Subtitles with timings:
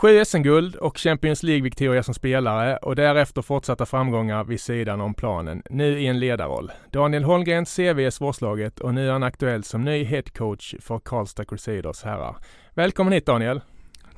[0.00, 5.62] Sju SM-guld och Champions League-viktoria som spelare och därefter fortsatta framgångar vid sidan om planen,
[5.70, 6.72] nu i en ledarroll.
[6.90, 11.44] Daniel Holmgrens CV är svårslaget och nu är han aktuell som ny headcoach för Karlstad
[11.44, 12.36] Crusaders herrar.
[12.74, 13.60] Välkommen hit Daniel!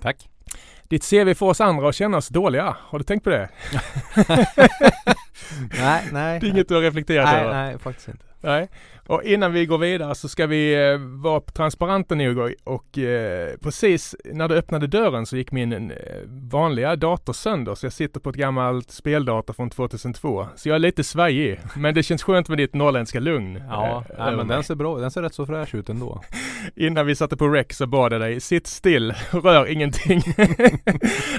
[0.00, 0.28] Tack!
[0.88, 2.76] Ditt CV får oss andra att känna oss dåliga.
[2.80, 3.48] Har du tänkt på det?
[5.78, 6.40] nej, nej.
[6.40, 7.52] Det är inget du har reflekterat nej, över?
[7.52, 8.24] Nej, faktiskt inte.
[8.40, 8.68] Nej.
[9.06, 14.16] Och innan vi går vidare så ska vi eh, vara transparenta nog och, eh, precis
[14.24, 15.96] när du öppnade dörren så gick min eh,
[16.52, 20.46] vanliga dator sönder så jag sitter på ett gammalt speldator från 2002.
[20.56, 21.60] Så jag är lite svajig.
[21.76, 23.62] Men det känns skönt med ditt norrländska lugn.
[23.68, 26.22] Ja, eh, nej, men den ser bra Den ser rätt så fräsch ut ändå.
[26.76, 30.22] Innan vi satte på rec så bad jag dig, sitt still, rör ingenting.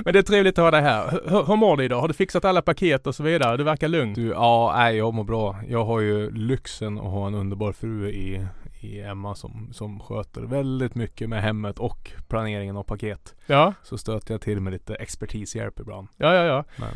[0.05, 1.11] men det är trevligt att ha dig här.
[1.11, 2.01] Hur, hur mår du idag?
[2.01, 3.57] Har du fixat alla paket och så vidare?
[3.57, 4.13] Du verkar lugn.
[4.13, 5.55] Du, ja, nej, jag mår bra.
[5.69, 8.47] Jag har ju lyxen att ha en underbar fru i,
[8.81, 13.35] i Emma som, som sköter väldigt mycket med hemmet och planeringen av paket.
[13.45, 16.07] Ja, Så stöter jag till med lite expertishjälp ibland.
[16.17, 16.63] ja, ja, ja.
[16.75, 16.89] Men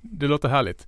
[0.00, 0.86] Det låter härligt.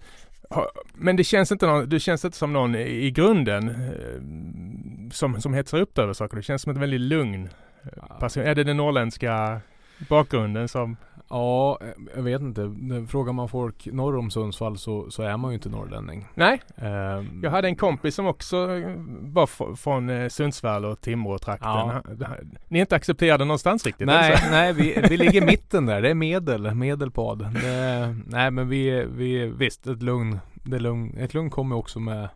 [0.94, 5.54] Men det känns inte, någon, det känns inte som någon i grunden eh, som, som
[5.54, 6.36] hetsar upp över saker.
[6.36, 7.48] Det känns som ett väldigt lugn
[7.82, 8.42] eh, person.
[8.42, 9.60] Är det den norrländska
[10.08, 10.96] bakgrunden som...
[11.28, 11.78] Ja,
[12.16, 12.74] jag vet inte.
[13.08, 16.26] Frågar man folk norr om Sundsvall så, så är man ju inte norrlänning.
[16.34, 21.00] Nej, Ehm, jag hade en kompis som också eh, var fr- från eh, Sundsvall och
[21.00, 21.68] Timrå-trakten.
[21.70, 22.02] Ja.
[22.68, 24.06] Ni är inte accepterade någonstans riktigt?
[24.06, 24.50] Nej, alltså?
[24.50, 26.02] nej vi, vi ligger i mitten där.
[26.02, 27.38] Det är medel, medelpad.
[27.62, 32.28] Det, nej men vi, vi visst, ett lugn, det lugn, ett lugn kommer också med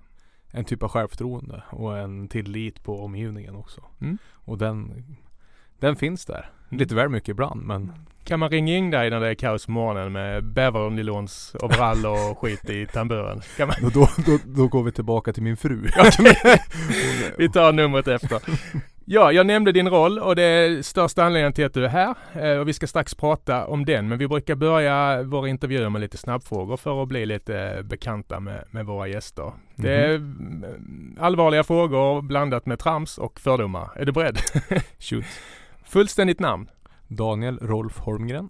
[0.53, 3.81] en typ av självförtroende och en tillit på omgivningen också.
[4.01, 4.19] Mm.
[4.33, 5.05] Och den,
[5.81, 6.51] den finns där.
[6.69, 7.93] Lite väl mycket ibland men
[8.25, 12.39] Kan man ringa in dig när det är kaos på morgonen med bävernylons overall och
[12.43, 13.41] skit i tamburen?
[13.57, 13.77] Kan man...
[13.95, 15.83] då, då, då, går vi tillbaka till min fru.
[17.39, 18.41] Vi tar numret efter.
[19.05, 22.15] Ja, jag nämnde din roll och det är största anledningen till att du är här.
[22.33, 24.09] Eh, Och vi ska strax prata om den.
[24.09, 28.65] Men vi brukar börja våra intervjuer med lite snabbfrågor för att bli lite bekanta med,
[28.71, 29.53] med våra gäster.
[29.77, 33.91] Det är mm, allvarliga frågor blandat med trams och fördomar.
[33.97, 34.39] Är du beredd?
[34.99, 35.25] Shoot.
[35.91, 36.71] Fullständigt namn?
[37.09, 38.49] Daniel Rolf Holmgren.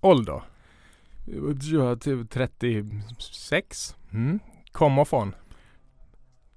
[0.00, 0.42] Ålder?
[1.72, 3.96] Ja, till 36.
[4.12, 4.38] Mm.
[4.72, 5.34] Kommer från?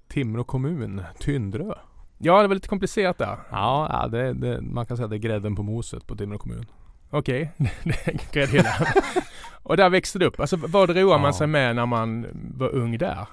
[0.08, 1.74] Timrå kommun, Tyndrö.
[2.18, 3.38] Ja, det var lite komplicerat där.
[3.52, 6.66] Ja, det, det, man kan säga att det är grädden på moset på Timrå kommun.
[7.10, 7.52] Okej,
[7.84, 8.86] det är gräddhyllan.
[9.64, 10.40] Och där växte du upp.
[10.40, 10.90] Alltså vad
[11.20, 11.34] man Ja.
[11.34, 12.28] sig med när man
[12.58, 13.28] var ung där?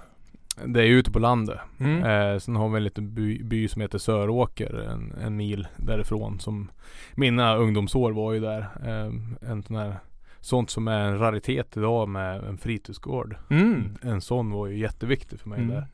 [0.66, 1.58] Det är ute på landet.
[1.80, 2.04] Mm.
[2.04, 6.40] Eh, sen har vi en liten by, by som heter Söråker, en, en mil därifrån.
[6.40, 6.70] Som
[7.14, 8.60] mina ungdomsår var ju där.
[8.60, 9.94] Eh, en sån här,
[10.40, 13.36] sånt som är en raritet idag med en fritidsgård.
[13.50, 13.96] Mm.
[14.02, 15.74] En sån var ju jätteviktig för mig Mm.
[15.74, 15.86] där.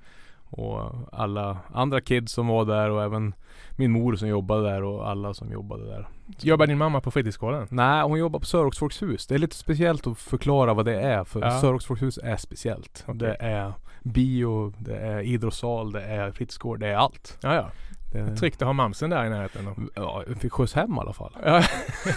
[0.53, 3.35] Och alla andra kids som var där och även
[3.77, 6.09] min mor som jobbade där och alla som jobbade där.
[6.41, 7.67] Jobbar din mamma på fritidsgården?
[7.71, 11.25] Nej, hon jobbar på Söråks Det är lite speciellt att förklara vad det är.
[11.25, 11.61] För Ja.
[11.61, 13.05] Söråks är speciellt.
[13.07, 13.19] Okej.
[13.19, 13.73] Det är
[14.03, 17.39] bio, det är idrottssal, det är fritidsgård, det är allt.
[17.41, 17.71] Ja, ja.
[18.13, 19.65] Det, Tryggt att ha mamsen där i närheten.
[19.65, 19.75] då.
[19.95, 21.37] Ja, jag fick skjuts hem i alla fall.
[21.45, 21.63] Ja.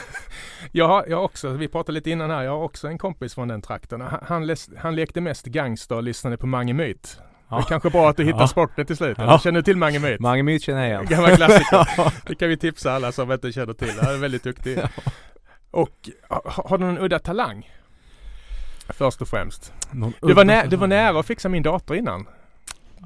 [0.72, 3.48] jag, har, jag också, vi pratade lite innan här, jag har också en kompis från
[3.48, 4.02] den trakten.
[4.02, 7.18] Han, han, läs, han lekte mest gangster och lyssnade på Mange Myt.
[7.50, 7.66] Det är Ja.
[7.70, 8.48] kanske bra att du hittar Ja.
[8.48, 9.18] sporten till slut.
[9.18, 9.40] Ja.
[9.40, 10.20] Känner du till Mange Myt?
[10.20, 11.06] Mange Myth känner jag igen.
[11.10, 11.88] Gammal klassiker.
[12.28, 13.94] Det kan vi tipsa alla som inte känner till.
[14.02, 14.78] Han är väldigt duktig.
[14.78, 14.90] Ja.
[15.72, 17.70] Och ha, har du någon udda talang?
[18.90, 19.74] Först och främst.
[20.22, 22.26] Du var, nä, du var nära att fixa min dator innan.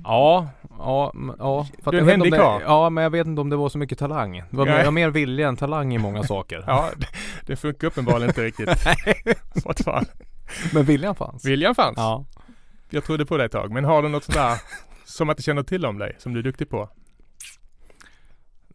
[0.04, 1.68] Ja, ja, ja.
[1.84, 2.62] För Du är en händig karl.
[2.66, 4.44] Ja, men jag vet inte om det var så mycket talang.
[4.50, 4.76] Det var Nej.
[4.76, 6.64] mer, jag mer vilja än talang i många saker.
[6.68, 7.08] Ja, det,
[7.46, 8.70] det funkar uppenbarligen inte riktigt.
[9.86, 10.06] Fan.
[10.74, 11.46] Men viljan fanns.
[11.46, 11.98] Viljan fanns.
[11.98, 12.26] Ja.
[12.90, 13.72] Jag trodde på det ett tag.
[13.72, 14.62] Men har du något sådär
[15.06, 16.90] som att du känner till om dig, som du är duktig på?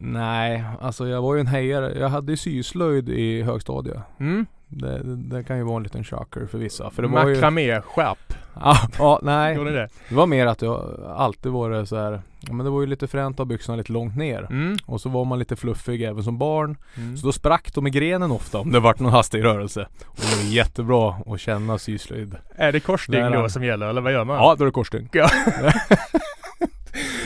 [0.05, 1.99] Nej, alltså jag var ju en hejare.
[1.99, 3.99] Jag hade ju syslöjd i högstadiet.
[4.21, 4.47] Mm?
[4.75, 6.91] Det, det, det kan ju vara en liten chocker för vissa.
[6.91, 7.35] För det var ju...
[7.35, 8.19] Makramé, skärp.
[8.55, 9.57] Ja, ja, nej.
[9.57, 9.89] Gjorde det?
[10.09, 12.23] Det var mer att jag alltid varit så här.
[12.41, 14.47] Ja men det var ju lite fränt ha byxorna lite långt ner.
[14.51, 14.77] Mm.
[14.87, 16.77] Och så var man lite fluffig även som barn.
[16.97, 17.17] Mm.
[17.17, 19.89] Så då sprack de i grenen ofta om det vart någon hastig rörelse.
[20.07, 22.37] Och det var jättebra att känna syslöjd.
[22.55, 23.49] Är det korsstygn då ja.
[23.49, 24.37] som gäller, eller vad gör man?
[24.37, 25.09] Ja, då är det korsstygn.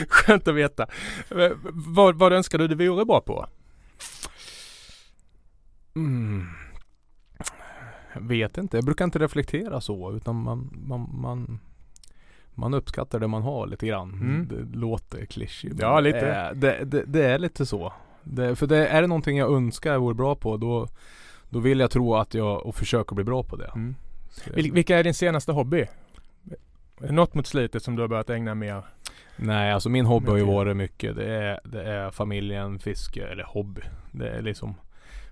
[0.09, 0.87] Skönt att veta.
[1.69, 3.47] Vad, vad önskar du du vore bra på?
[5.95, 6.47] Mm.
[8.21, 8.77] Vet inte.
[8.77, 11.59] Jag brukar inte reflektera så utan man, man, man,
[12.53, 14.13] man uppskattar det man har lite grann.
[14.13, 14.47] Mm.
[14.47, 15.75] Det låter klyschigt.
[15.79, 16.19] Ja, lite.
[16.19, 17.93] Det, är- det, det, det är lite så.
[18.23, 20.87] Det, för det, är det någonting jag önskar jag vore bra på då,
[21.49, 23.71] då vill jag tro att jag och försöka bli bra på det.
[23.75, 23.95] Mm.
[24.45, 25.85] Vil- vilka är din senaste hobby?
[27.09, 28.83] Något mot slutet som du har börjat ägna mer?
[29.35, 31.15] Nej, alltså min hobby har ju varit mycket.
[31.15, 33.81] Det är, det är familjen, fiske, eller hobby.
[34.11, 34.75] Det är liksom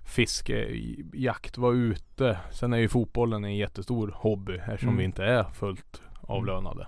[0.06, 0.68] fiske,
[1.12, 2.38] jakt, vara ute.
[2.50, 4.98] Sen är ju fotbollen en jättestor hobby eftersom Mm.
[4.98, 6.86] vi inte är fullt avlönade.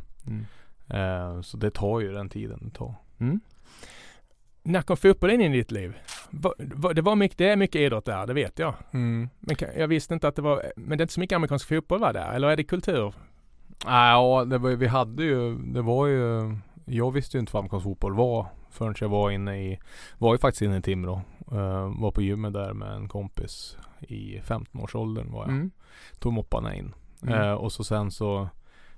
[0.89, 2.95] Eh, så det tar ju den tiden det tar.
[3.19, 3.41] Mm.
[4.63, 5.97] När kom fotbollen in i ditt liv?
[6.31, 8.75] Va- va- Det, var mycket, det är mycket idrott där, det vet jag.
[8.91, 11.69] Men kan- jag visste inte att det var, men det är inte så mycket amerikansk
[11.69, 13.15] fotboll var där, eller är det kultur?
[13.85, 17.85] Ja, det var, vi hade ju, det var ju, jag visste ju inte vad amerikansk
[17.85, 19.79] fotboll var förrän jag var inne i,
[20.19, 21.23] var ju faktiskt inne i Timrå.
[21.53, 25.51] Eh, var på gymmet där med en kompis i 15-årsåldern var jag.
[25.51, 25.71] Mm.
[26.19, 26.95] Tog mopparna in.
[27.23, 27.35] Mm.
[27.41, 28.49] Eh, och så sen så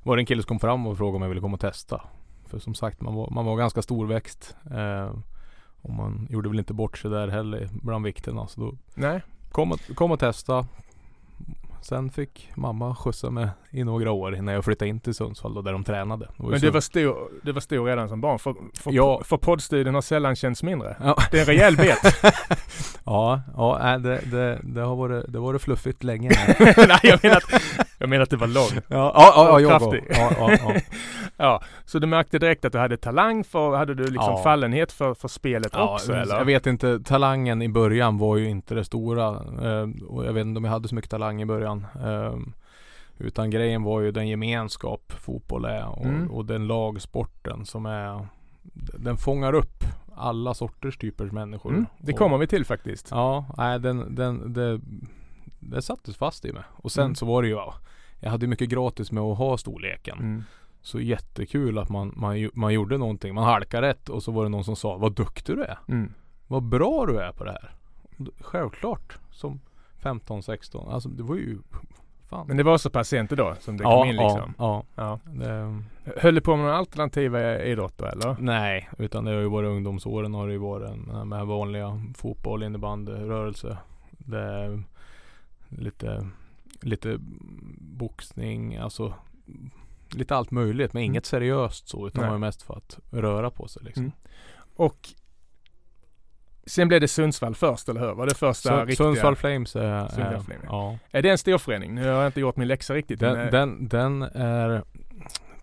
[0.02, 2.02] var det en kille som kom fram och frågade om jag ville komma och testa.
[2.46, 4.56] För som sagt man var, man var ganska storväxt.
[4.70, 5.12] Eh,
[5.82, 8.46] och man gjorde väl inte bort sig där heller bland vikterna.
[8.46, 9.22] Så då Nej.
[9.52, 10.66] kom och, kom och testa.
[11.82, 15.62] Sen fick mamma skjutsa mig i några år innan jag flyttade in till Sundsvall då,
[15.62, 16.28] där de tränade.
[16.36, 19.20] Det Men så- du var stor, du var stor redan som barn, för, för, Ja.
[19.24, 20.96] för poddstudion har sällan känts mindre.
[21.00, 21.16] Ja.
[21.30, 21.98] Det är en rejäl bet.
[23.04, 26.28] Ja, ja nej, det, det, det har varit, det har varit fluffigt länge.
[26.58, 27.52] Nej, jag menar att,
[28.00, 28.68] jag menar att det var lång.
[28.74, 30.04] ja, ja, ja, Och jag kraftig.
[30.10, 30.80] ja, ja, ja.
[31.36, 34.42] Ja, så du märkte direkt att du hade talang för, hade du liksom Ja.
[34.42, 36.36] fallenhet för, för spelet också eller?
[36.36, 39.26] Jag vet inte, talangen i början var ju inte det stora.
[39.28, 41.86] eh, och jag vet inte om jag hade så mycket talang i början.
[42.04, 42.34] eh,
[43.18, 46.30] utan grejen var ju den gemenskap fotboll är och, Mm.
[46.30, 48.26] och den lagsporten som är
[48.98, 49.84] Den fångar upp
[50.16, 51.70] alla sorters typers människor.
[51.70, 53.08] Mm, det Och- kommer vi till faktiskt.
[53.10, 54.80] Ja, nej den, den, det,
[55.60, 56.62] det sattes fast i mig.
[56.72, 57.14] Och sen Mm.
[57.14, 57.74] så var det ju, ja,
[58.20, 60.18] jag hade mycket gratis med att ha storleken.
[60.18, 60.42] Mm.
[60.82, 63.34] Så jättekul att man, man, man gjorde någonting.
[63.34, 65.78] Man halkade rätt och så var det någon som sa Vad duktig du är.
[65.88, 66.12] Mm.
[66.46, 67.74] Vad bra du är på det här.
[68.40, 69.18] Självklart.
[69.30, 69.60] Som
[70.02, 70.92] 15-16.
[70.92, 71.58] Alltså det var ju
[72.28, 72.46] Fan.
[72.46, 74.54] Men det var så pass sent då som det ja, kom in liksom?
[74.58, 75.18] ja, Ja.
[75.24, 75.32] ja.
[75.32, 75.82] Det,
[76.20, 78.36] Höll du på med några alternativa idrotter eller?
[78.40, 80.90] nej, utan det har ju varit ungdomsåren har det ju varit
[81.26, 83.78] med vanliga fotboll, innebandy, rörelse.
[84.10, 84.82] Det
[85.70, 86.26] lite,
[86.80, 87.16] lite
[87.78, 89.14] boxning, alltså
[90.10, 90.92] lite allt möjligt.
[90.92, 91.10] Men Mm.
[91.12, 92.30] inget seriöst så utan Nej.
[92.30, 94.02] var mest för att röra på sig liksom.
[94.02, 94.12] Mm.
[94.76, 95.08] Och
[96.66, 98.14] sen blev det Sundsvall först, eller hur?
[98.14, 98.96] Var det första Sun- riktiga?
[99.06, 100.98] Sundsvall Flames är, Sundsvall är, Flames, ja.
[101.10, 101.94] Är det en stor förening?
[101.94, 103.20] Nu har jag inte gjort min läxa riktigt.
[103.20, 104.82] men, Den, eh, den, den är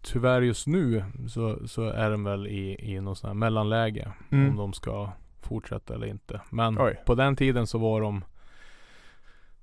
[0.02, 4.12] Tyvärr just nu så, så är den väl i, i något sånt här mellanläge.
[4.32, 4.50] Mm.
[4.50, 5.10] Om de ska
[5.42, 6.42] fortsätta eller inte.
[6.50, 7.02] Men Oj.
[7.06, 8.24] på den tiden så var de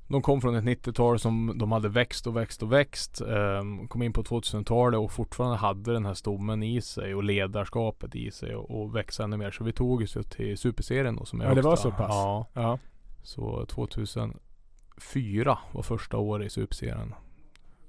[0.08, 3.20] De kom från ett 90-tal som de hade växt och växt och växt.
[3.20, 8.14] ehm, kom in på 2000-talet och fortfarande hade den här stommen i sig och ledarskapet
[8.14, 9.50] i sig och, och växa ännu mer.
[9.50, 12.08] Så vi tog oss till Superserien då som är Ja, det var så pass.
[12.10, 12.46] Ja.
[12.52, 12.78] Ja.
[13.22, 17.14] Så 2004 var första året i Superserien.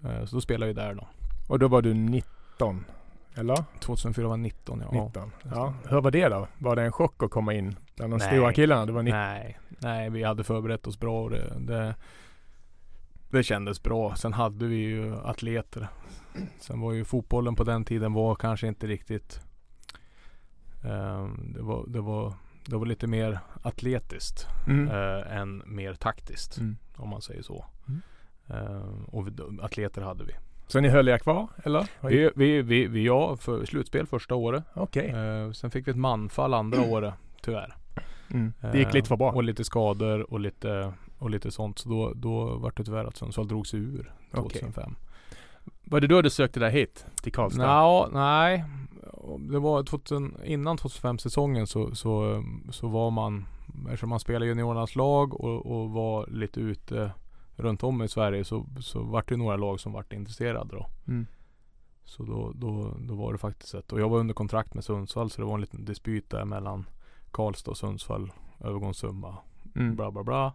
[0.03, 1.07] Eh, Så då spelade vi där då.
[1.49, 2.85] Och då var du 19?
[3.35, 3.63] Eller?
[3.79, 5.05] 2004 var 19 ja.
[5.05, 5.31] 19?
[5.43, 5.73] Ja.
[5.89, 6.47] Hur var det då?
[6.57, 8.27] Var det en chock att komma in bland de Nej.
[8.27, 8.85] stora killarna?
[8.85, 9.19] Du var 19?
[9.19, 11.95] Nej, nej vi hade förberett oss bra och det, det,
[13.29, 14.15] det kändes bra.
[14.15, 15.87] Sen hade vi ju atleter.
[16.59, 19.39] Sen var ju fotbollen på den tiden var kanske inte riktigt
[20.83, 22.33] ehm, det, var, det, var,
[22.65, 24.87] det var lite mer atletiskt Mm.
[24.87, 26.57] eh, än mer taktiskt.
[26.57, 26.77] Mm.
[26.95, 27.65] Om man säger så.
[27.87, 28.01] Mm.
[28.47, 29.31] Ehm, och vi,
[29.61, 30.33] atleter hade vi.
[30.67, 31.89] Så ni höll er kvar, eller?
[32.01, 34.63] Vi, vi, vi, vi ja, för slutspel första året.
[34.73, 35.09] Okej.
[35.09, 37.75] Eh, sen fick vi ett manfall andra året tyvärr.
[38.31, 38.53] Mm.
[38.71, 39.27] Det gick lite för bra.
[39.29, 41.79] Eh, Och lite skador och lite, och lite sånt.
[41.79, 44.59] Så då, då var det tyvärr att Sundsvall drog sig ur Okej.
[44.61, 44.95] 2005.
[45.83, 47.05] Var det då du sökte dig hit?
[47.21, 47.65] Till Karlstad?
[47.81, 48.63] Nå, nej.
[49.39, 53.45] Det var 2000, innan 2005 säsongen så, så, så var man,
[53.85, 57.11] eftersom man spelade juniorernas lag och, och var lite ute
[57.55, 60.89] runt om i Sverige så, så vart det några lag som vart intresserade då.
[61.07, 61.27] Mm.
[62.03, 63.91] Så då, då, då var det faktiskt ett.
[63.93, 66.85] Och jag var under kontrakt med Sundsvall så det var en liten dispyt där mellan
[67.31, 68.31] Karlstad och Sundsvall.
[68.59, 69.37] Övergångssumma.
[69.75, 69.95] Mm.
[69.95, 70.53] Bla bla bla.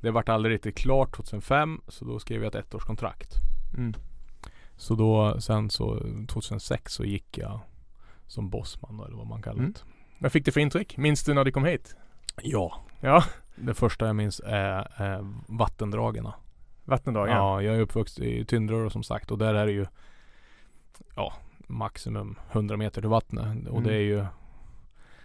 [0.00, 3.34] Det vart aldrig riktigt klart 2005 så då skrev jag ett ettårskontrakt.
[3.76, 3.94] Mm.
[4.76, 7.60] Så då sen så 2006 så gick jag
[8.26, 9.72] som bossman då, eller vad man kallar Mm.
[9.72, 9.80] det.
[10.18, 10.96] Vad fick du för intryck?
[10.96, 11.96] Minns du när du kom hit?
[12.42, 12.84] Ja.
[13.00, 13.24] Ja,
[13.60, 16.34] Det första jag minns är, är vattendragarna.
[16.84, 17.36] vattendragen.
[17.36, 19.86] Ja, jag är uppvuxen i Tyndrare som sagt och där är det ju
[21.16, 21.32] Ja,
[21.66, 23.44] maximum 100 meter till vattnet.
[23.68, 23.82] Och Mm.
[23.84, 24.24] det är ju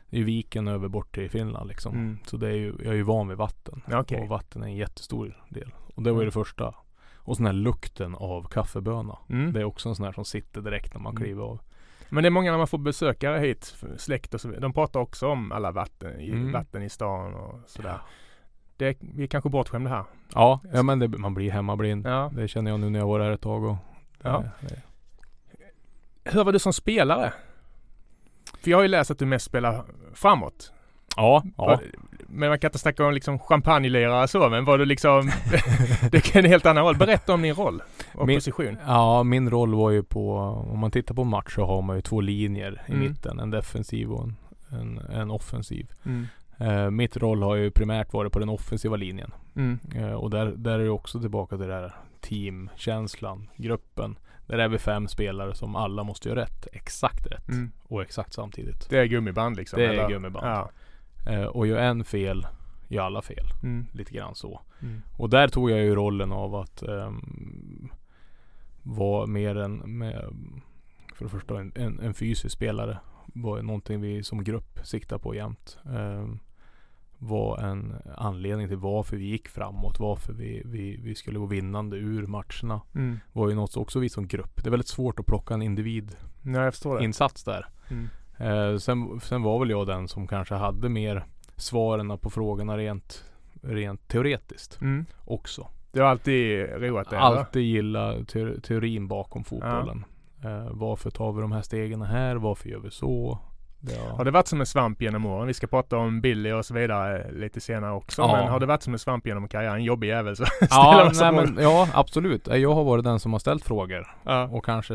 [0.10, 1.94] Det är viken över bort till Finland liksom.
[1.94, 2.18] Mm.
[2.25, 3.82] Så det är ju, jag är ju van vid vatten.
[3.92, 4.22] Okej.
[4.22, 5.72] Och vatten är en jättestor del.
[5.96, 6.25] Och det var ju Mm.
[6.25, 6.75] det första.
[7.16, 9.18] Och sån här lukten av kaffeböna.
[9.30, 9.54] Mm.
[9.54, 11.24] Det är också en sån här som sitter direkt när man Mm.
[11.24, 11.60] kliver av.
[12.10, 14.62] Men det är många när man får besökare hit, släkt och så vidare.
[14.62, 16.52] De pratar också om alla vatten i, Mm.
[16.52, 17.98] vatten i stan och sådär.
[18.78, 20.04] Det är, vi är kanske bortskämda här.
[20.34, 22.08] Ja, ja men det, man blir hemmablind.
[22.08, 22.32] Ja.
[22.36, 23.76] Det känner jag nu när jag var här ett tag och
[24.22, 24.44] Ja.
[24.62, 24.82] det-
[26.32, 27.34] Hur var du som spelare?
[28.62, 30.74] För jag har ju läst att du mest spelar framåt.
[31.18, 31.80] ja, ja.
[32.34, 35.32] Men man kan inte snacka om liksom champagnelirare så, men var du liksom...
[36.12, 36.98] det är en helt annan roll.
[36.98, 37.82] Berätta om din roll
[38.16, 38.78] och Min- position.
[38.88, 40.36] Ja, min roll var ju på,
[40.72, 43.04] om man tittar på match så har man ju två linjer i Mm.
[43.08, 43.40] mitten.
[43.40, 44.36] En defensiv och en,
[44.80, 45.88] en, en offensiv.
[46.06, 46.28] Mm.
[46.58, 49.32] Eh, mitt roll har ju primärt varit på den offensiva linjen.
[49.56, 49.80] Mm.
[49.96, 54.16] Eh, och där, där är det också tillbaka till det här teamkänslan, gruppen.
[54.48, 56.68] Där är vi fem spelare som alla måste göra rätt.
[56.74, 57.50] Exakt rätt.
[57.50, 57.72] Mm.
[57.84, 58.90] Och exakt samtidigt.
[58.90, 59.80] Det är gummiband liksom?
[59.80, 60.10] Det är eller?
[60.10, 60.48] gummiband.
[60.48, 60.70] Ja.
[61.25, 62.48] Eh, och gör en fel,
[62.88, 63.46] gör alla fel.
[63.63, 63.86] Mm.
[63.92, 64.62] Lite grann så.
[64.82, 65.01] Mm.
[65.18, 67.92] Och där tog jag ju rollen av att um,
[68.84, 70.25] vara mer en, med,
[71.15, 72.98] för det första en, en, en fysisk spelare.
[73.25, 75.77] Var någonting vi som grupp siktar på jämt.
[75.84, 76.39] Um,
[77.18, 80.00] var en anledning till varför vi gick framåt.
[80.00, 82.82] Varför vi, vi, vi skulle gå vinnande ur matcherna.
[82.96, 83.20] Mm.
[83.34, 84.63] Var ju något också vi som grupp.
[84.63, 87.68] Det är väldigt svårt att plocka en individinsats Ja, där.
[87.89, 88.10] Mm.
[88.38, 91.25] Eh, sen, sen var väl jag den som kanske hade mer
[91.56, 93.24] svaren på frågorna rent,
[93.62, 95.06] rent teoretiskt Mm.
[95.25, 95.68] också.
[95.92, 97.20] Du har alltid roat dig?
[97.20, 100.06] Alltid gilla te- teorin bakom fotbollen.
[100.44, 102.36] Eh, varför tar vi de här stegen här?
[102.36, 103.40] Varför gör vi så?
[103.80, 105.48] Det har- det varit som en svamp genom åren?
[105.48, 108.22] Vi ska prata om Billy och så vidare lite senare också.
[108.22, 108.32] Ja.
[108.38, 109.75] Men har det varit som en svamp genom karriären?
[109.75, 112.48] En jobbig jävel så ja, nej, men, ja, absolut.
[112.48, 114.08] Eh, Jag har varit den som har ställt frågor.
[114.24, 114.44] Ja.
[114.52, 114.94] Och kanske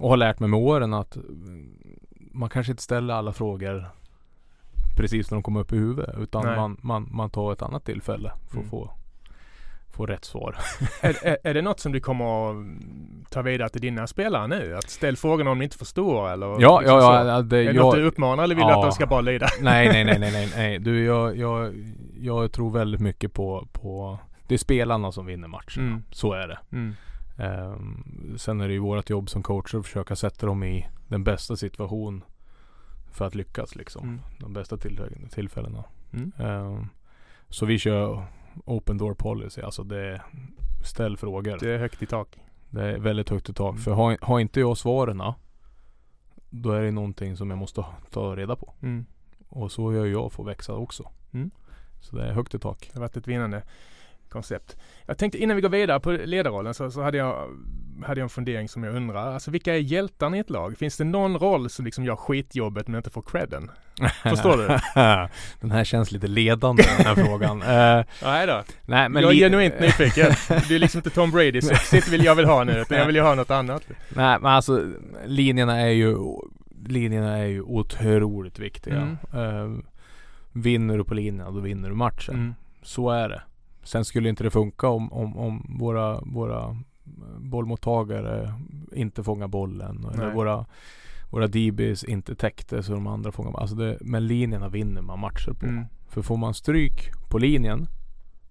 [0.00, 1.16] och har lärt mig med åren att
[2.38, 3.88] man kanske inte ställer alla frågor
[4.96, 6.14] precis när de kommer upp i huvudet.
[6.18, 6.56] Utan Nej.
[6.56, 8.64] man, man, man tar ett annat tillfälle för Mm.
[8.64, 8.90] att få,
[9.90, 10.56] få rätt svar.
[11.02, 12.56] är, är, är det något som du kommer att
[13.30, 14.76] ta vidare till dina spelare nu?
[14.76, 16.46] Att ställ frågorna om ni inte förstår eller?
[16.46, 17.42] Ja, liksom ja, ja.
[17.42, 18.78] Det, Är det jag, något du uppmanar eller vill du Ja.
[18.78, 19.46] att de ska bara lyda?
[19.60, 20.78] Nej, nej, nej, nej, nej, nej.
[20.78, 21.74] Du, jag, jag,
[22.20, 25.86] jag tror väldigt mycket på, på Det är spelarna som vinner matchen.
[25.88, 26.02] Mm.
[26.10, 26.58] Så är det.
[26.72, 26.94] Mm.
[27.38, 31.24] Ehm, sen är det ju vårt jobb som coacher att försöka sätta dem i den
[31.24, 32.24] bästa situation
[33.12, 34.08] för att lyckas liksom.
[34.08, 34.20] Mm.
[34.40, 35.84] De bästa till, tillfällena.
[36.12, 36.32] Mm.
[36.38, 36.86] Ehm,
[37.48, 38.24] så vi kör
[38.64, 39.62] open door policy.
[39.62, 40.22] Alltså det är
[40.84, 41.58] ställ frågor.
[41.60, 42.38] Det är högt i tak.
[42.70, 43.70] Det är väldigt högt i tak.
[43.70, 43.82] Mm.
[43.82, 45.22] För har, har inte jag svaren
[46.50, 48.74] då är det någonting som jag måste ta reda på.
[48.82, 49.06] Mm.
[49.48, 51.10] Och så gör jag för att växa också.
[51.32, 51.50] Mm.
[52.00, 52.90] Så det är högt i tak.
[52.92, 53.62] Det har varit ett vinnande
[54.30, 54.76] koncept.
[55.06, 57.48] Jag tänkte innan vi går vidare på ledarrollen så, så hade, jag,
[58.06, 59.32] hade jag en fundering som jag undrar.
[59.32, 60.78] Alltså vilka är hjältarna i ett lag?
[60.78, 63.70] Finns det någon roll som liksom gör skitjobbet men inte får credden?
[64.22, 64.66] Förstår du?
[65.60, 67.62] den här känns lite ledande den här frågan.
[67.62, 68.62] Eh, Nej då.
[68.86, 70.32] nej, men jag är genuint nyfiken.
[70.68, 73.16] Det är liksom inte Tom Brady sexigt vill jag vill ha nu utan jag vill
[73.16, 73.82] ju ha något annat.
[74.08, 74.86] Nej men alltså
[75.26, 76.16] linjerna är ju
[76.86, 79.16] Linjerna är ju otroligt viktiga.
[79.34, 79.68] Eh,
[80.52, 82.34] vinner du på linjerna då vinner du matchen.
[82.34, 82.54] Mm.
[82.82, 83.42] Så är det.
[83.88, 86.76] Sen skulle inte det funka om, om, om våra, våra
[87.38, 88.54] bollmottagare
[88.92, 90.06] inte fångar bollen.
[90.12, 90.34] Eller Nej.
[90.34, 90.66] våra,
[91.30, 95.52] våra DBs inte täckte så de andra fångar alltså det, Men linjerna vinner man matcher
[95.52, 95.66] på.
[95.66, 95.84] Mm.
[96.08, 97.86] För får man stryk på linjen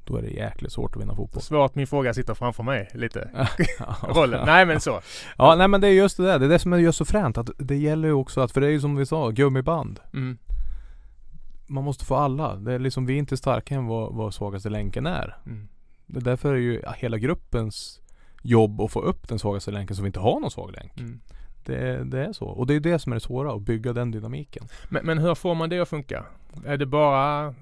[0.06, 1.42] då är det jäkligt svårt att vinna fotboll.
[1.42, 3.30] Svårt min fråga sitter framför mig lite.
[4.02, 4.46] Rollen.
[4.46, 5.02] Nej men så.
[5.38, 6.40] Ja nej men det är just det där.
[6.40, 7.38] Det är det som är just så fränt.
[7.38, 10.00] Att det gäller ju också att, för det är ju som vi sa, gummiband.
[10.14, 10.38] Mm.
[11.68, 12.56] Man måste få alla.
[12.56, 15.38] Det är liksom, vi är inte starkare än vad, vad svagaste länken är.
[15.46, 15.68] Mm.
[16.06, 18.02] Det är därför är ju hela gruppens
[18.42, 21.00] jobb att få upp den svagaste länken så vi inte har någon svag länk.
[21.00, 21.20] Mm.
[21.66, 22.46] Det, det är så.
[22.46, 24.68] Och det är det som är det svåra, att bygga den dynamiken.
[24.90, 26.26] Men, men hur får man det att funka?
[26.66, 27.56] Är det bara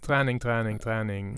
[0.00, 1.36] träning, träning, träning?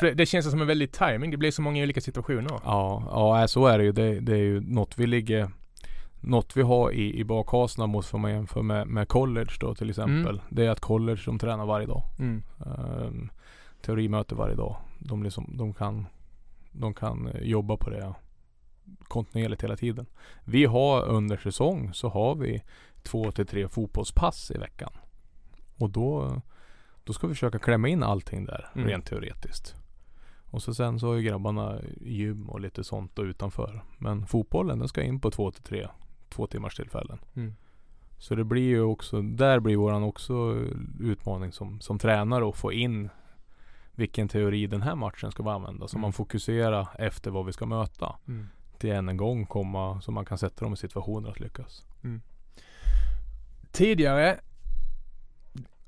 [0.00, 1.30] Det, det känns som en väldig timing.
[1.30, 2.60] Det blir så många olika situationer.
[2.64, 3.02] Ja,
[3.38, 3.92] ja så är det ju.
[3.92, 5.50] Det, det är ju något vi ligger
[6.20, 10.34] något vi har i, i bakhasorna för man jämför med, med college då till exempel.
[10.34, 10.40] Mm.
[10.48, 12.02] Det är att college de tränar varje dag.
[12.18, 12.42] Mm.
[12.58, 13.30] Um,
[13.80, 14.76] teorimöte varje dag.
[14.98, 16.06] De, liksom, de, kan,
[16.72, 18.14] de kan eh, jobba på det
[19.02, 20.06] kontinuerligt hela tiden.
[20.44, 22.62] Vi har under säsong så har vi
[23.02, 24.92] två till tre fotbollspass i veckan.
[25.76, 26.40] Och då,
[27.04, 28.88] då ska vi försöka klämma in allting där Mm.
[28.88, 29.74] rent teoretiskt.
[30.50, 33.84] Och så sen så har ju grabbarna gym och lite sånt då utanför.
[33.98, 35.88] Men fotbollen den ska in på två till tre
[36.28, 37.18] två timmars tillfällen.
[37.36, 37.54] Mm.
[38.18, 40.64] Så det blir ju också, där blir våran också
[41.00, 43.08] utmaning som, som tränare att få in
[43.94, 45.88] vilken teori den här matchen ska vi använda.
[45.88, 46.02] Så Mm.
[46.02, 48.16] man fokuserar efter vad vi ska möta.
[48.28, 48.46] Mm.
[48.78, 51.84] Till än en gång komma så man kan sätta dem i situationer att lyckas.
[53.72, 54.40] Tidigare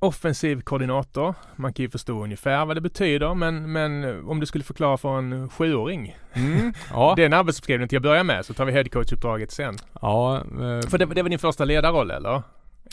[0.00, 1.35] offensiv koordinator.
[1.57, 5.19] Man kan ju förstå ungefär vad det betyder men, men om du skulle förklara för
[5.19, 6.16] en sjuåring.
[6.33, 6.73] Mm.
[6.90, 7.12] Ja.
[7.16, 9.76] Det är en arbetsbeskrivning till att börja med så tar vi headcoach-uppdraget sen.
[10.00, 12.42] ja, eh, För det, det var din första ledarroll eller?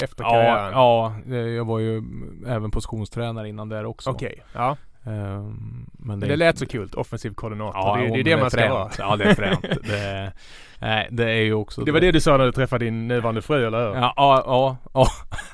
[0.03, 0.71] Efter ja, karriären?
[0.71, 2.03] ja, eh, jag var ju
[2.47, 4.09] även positionstränare innan där också.
[4.09, 4.77] Okej, ja.
[5.07, 6.89] Ehm, men Det, det lät så kul.
[6.93, 7.81] Offensiv koordinator.
[7.81, 8.91] Ja, det, det jo, är det man ska vara.
[8.97, 9.61] Ja, det är fränt.
[9.83, 10.31] det,
[10.79, 13.41] nej, det är ju också Det var det du sa när du träffade din nuvarande
[13.41, 13.95] fru eller hur?
[13.95, 15.07] Ja, ja, ja,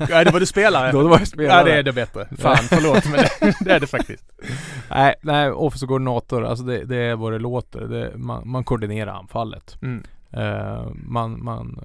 [0.10, 0.24] ja.
[0.24, 0.92] Det var du spelare.
[0.92, 1.58] Då var jag spelare.
[1.58, 2.28] Ja, det är det bättre.
[2.38, 4.26] Fan, förlåt men det, det är det faktiskt.
[4.90, 7.82] Nej, nej, offensive koordinator, alltså det, det är vad det låter.
[7.82, 9.78] Det, man, man koordinerar anfallet.
[9.82, 10.04] Mm.
[10.32, 11.80] Eh, man, man,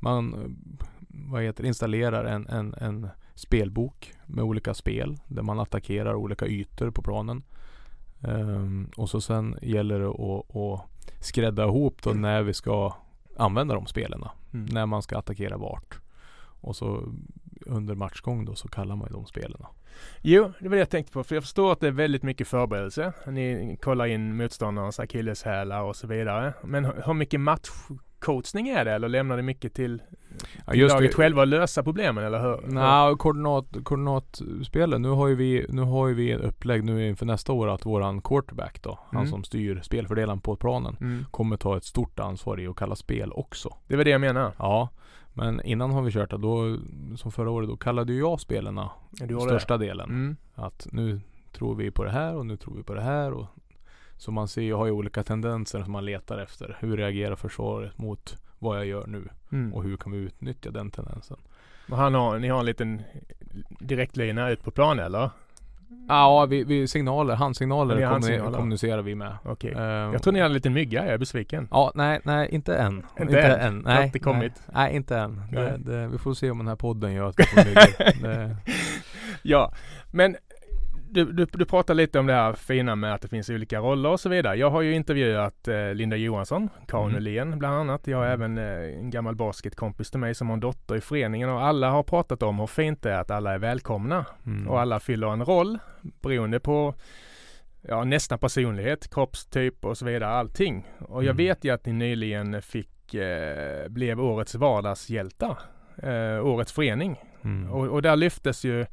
[0.00, 0.56] man,
[1.08, 6.46] vad heter det, installerar en, en, en spelbok med olika spel där man attackerar olika
[6.46, 7.42] ytor på planen.
[8.20, 12.94] Ehm, och så sen gäller det att, att skrädda ihop då när vi ska
[13.36, 14.24] använda de spelen.
[14.52, 14.66] Mm.
[14.66, 15.98] När man ska attackera vart.
[16.60, 17.14] Och så
[17.66, 19.62] under matchgång då så kallar man ju de spelen.
[20.20, 21.24] Jo, det var det jag tänkte på.
[21.24, 23.12] För jag förstår att det är väldigt mycket förberedelse.
[23.26, 26.54] Ni kollar in motståndarnas akilleshälar och så vidare.
[26.64, 27.40] Men hur mycket
[28.22, 28.92] matchcoachning är det?
[28.92, 30.02] Eller lämnar det mycket till,
[30.66, 31.16] Ja, till just laget det.
[31.16, 32.24] själva att lösa problemen?
[32.24, 32.60] Eller hur?
[32.66, 35.02] Nej, koordinat, koordinatspelen.
[35.02, 38.20] Nu har ju vi, nu har vi ett upplägg nu inför nästa år att våran
[38.20, 39.30] quarterback då, han Mm.
[39.30, 41.24] som styr spelfördelaren på planen, Mm.
[41.30, 43.76] kommer ta ett stort ansvar i att kalla spel också.
[43.88, 44.52] Det var det jag menar.
[44.58, 44.88] Ja,
[45.34, 46.76] men innan har vi kört det då,
[47.16, 49.40] som förra året, då kallade ju jag spelarna gjorde det.
[49.40, 50.10] största delen.
[50.10, 50.36] Mm.
[50.54, 51.20] Att nu
[51.52, 53.46] tror vi på det här och nu tror vi på det här och
[54.18, 56.76] så man ser ju, har ju olika tendenser som man letar efter.
[56.80, 59.28] Hur reagerar försvaret mot vad jag gör nu?
[59.52, 59.74] Mm.
[59.74, 61.36] Och hur kan vi utnyttja den tendensen?
[61.90, 63.02] Han har, ni har en liten
[63.80, 65.30] direktlina ut på plan eller?
[66.08, 68.56] Ja, vi, vi signaler, handsignaler Ja, har handsignaler.
[68.56, 69.36] kommunicerar vi med.
[69.44, 69.72] Okej.
[69.72, 71.68] Eh, Jag tror ni hade en liten mygga, jag är besviken.
[71.70, 73.06] Ja, nej, nej, inte än.
[73.20, 73.82] Inte än?
[73.82, 74.52] Det har Nej, inte kommit?
[74.66, 75.42] Nej, nej inte än.
[75.52, 78.56] Det, det, vi får se om den här podden gör att vi får myggor.
[79.42, 79.72] Ja,
[80.10, 80.36] men
[81.10, 84.08] du, du, du pratar lite om det här fina med att det finns olika roller
[84.10, 84.56] och så vidare.
[84.56, 87.16] Jag har ju intervjuat eh, Linda Johansson, Karin Mm.
[87.16, 88.06] Åhlén bland annat.
[88.06, 91.48] Jag har även eh, en gammal basketkompis till mig som har en dotter i föreningen
[91.48, 94.68] och alla har pratat om hur fint det är att alla är välkomna mm.
[94.68, 95.78] och alla fyller en roll
[96.22, 96.94] beroende på
[97.80, 100.86] ja, nästan personlighet, kroppstyp och så vidare, allting.
[100.98, 101.36] Och jag Mm.
[101.36, 105.58] vet ju att ni nyligen fick, eh, blev årets vardagshjältar,
[106.02, 107.16] eh, årets förening.
[107.44, 107.72] Mm.
[107.72, 108.86] Och, och där lyftes ju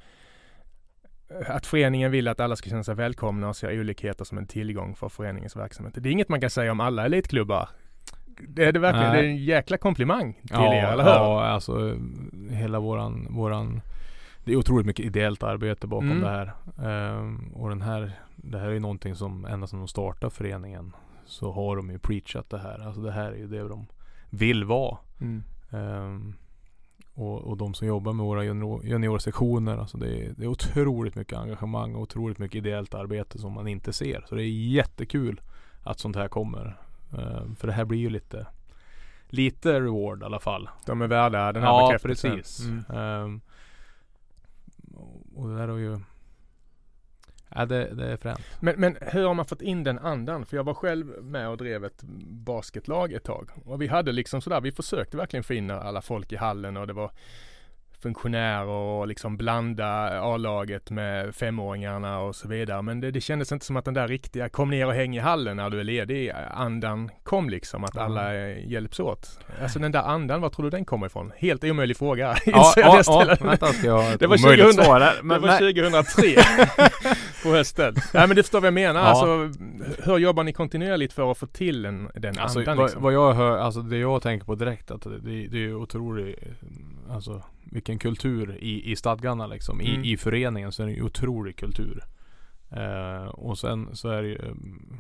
[1.48, 4.96] att föreningen vill att alla ska känna sig välkomna och se olikheter som en tillgång
[4.96, 5.94] för föreningens verksamhet.
[5.98, 7.70] Det är inget man kan säga om alla elitklubbar.
[8.48, 9.10] Det är det verkligen.
[9.12, 9.22] Nej.
[9.22, 11.12] Det är en jäkla komplimang till ja, er, eller hur?
[11.12, 11.98] Ja, alltså
[12.50, 13.82] hela våran, våran
[14.44, 16.22] Det är otroligt mycket ideellt arbete bakom Mm.
[16.22, 16.52] det här.
[16.84, 20.92] Ehm, och den här Det här är ju någonting som ända sedan de startade föreningen
[21.26, 22.86] Så har de ju preachat det här.
[22.88, 23.88] Alltså det här är ju det de
[24.30, 24.98] vill vara.
[25.22, 25.44] Mm.
[25.72, 26.34] Ehm,
[27.16, 31.16] och, och de som jobbar med våra junior, juniorsektioner, alltså det är, det är otroligt
[31.16, 34.26] mycket engagemang och otroligt mycket ideellt arbete som man inte ser.
[34.30, 35.42] Så det är jättekul
[35.84, 36.78] att sånt här kommer.
[37.18, 38.48] Ehm, för det här blir ju lite
[39.30, 40.70] Lite reward i alla fall.
[40.86, 42.32] De är värda den här ja, bekräftelsen.
[42.38, 42.66] precis.
[42.90, 43.42] Mm.
[44.96, 46.00] Och- och det där har ju
[47.56, 48.40] Ja det, det är fränt.
[48.60, 50.46] Men, men hur har man fått in den andan?
[50.46, 52.04] För jag var själv med och drev ett
[52.46, 53.50] basketlag ett tag.
[53.66, 56.88] Och vi hade liksom sådär, vi försökte verkligen få in alla folk i hallen och
[56.88, 57.12] det var
[58.02, 62.82] funktionärer och liksom blanda A-laget med femåringarna och så vidare.
[62.82, 65.20] Men det, det kändes inte som att den där riktiga kom ner och häng i
[65.20, 67.84] hallen när du är ledig andan kom liksom.
[67.84, 68.06] Att Mm.
[68.06, 69.40] alla eh, hjälps åt.
[69.62, 71.32] Alltså den där andan, var tror du den kommer ifrån?
[71.38, 72.36] Helt omöjlig fråga.
[72.46, 75.16] Ja, ja, ja, vänta ska jag Det var omöjligt 2000 svar här.
[75.16, 75.74] det Men var nej.
[75.74, 76.26] 2003
[77.46, 77.96] på hösten.
[78.14, 79.00] Nej men du förstår vad jag menar.
[79.02, 79.06] Ja.
[79.08, 79.64] Alltså,
[80.04, 82.78] hur jobbar ni kontinuerligt för att få till en, den Alltså, andan?
[82.78, 83.04] vad, Liksom?
[83.04, 86.40] vad jag hör, alltså det jag tänker på direkt att det, det, är otroligt
[87.10, 89.80] Alltså vilken kultur i, i stadgarna liksom.
[89.80, 90.04] Mm.
[90.04, 92.04] I, I föreningen så är det ju otrolig kultur.
[92.72, 94.98] Eh, och sen så är det ju mm,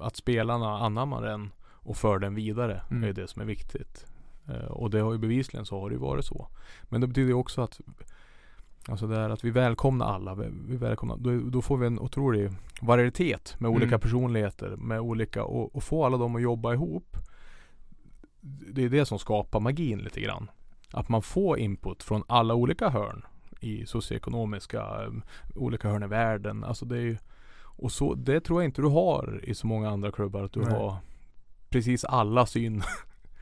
[0.00, 3.04] Att spelarna anammar den och för den vidare Mm.
[3.08, 4.06] är det som är viktigt.
[4.48, 6.48] Eh, och det har ju bevisligen så har det ju varit så.
[6.82, 7.80] Men det betyder ju också att
[8.88, 10.34] Alltså det är att vi välkomnar alla.
[10.34, 12.50] Vi, välkomnar, då, då får vi en otrolig
[12.82, 14.00] varietet med olika Mm.
[14.00, 14.76] personligheter.
[14.76, 17.16] Med olika, och, och få alla dem att jobba ihop.
[18.72, 20.50] Det är det som skapar magin lite grann.
[20.92, 23.22] Att man får input från alla olika hörn.
[23.60, 25.12] I socioekonomiska, eh,
[25.54, 26.64] olika hörn i världen.
[26.64, 27.18] Alltså det är
[27.78, 30.42] och så, det tror jag inte du har i så många andra klubbar.
[30.42, 30.70] Att du Nej.
[30.72, 30.96] har
[31.68, 32.82] precis alla syn,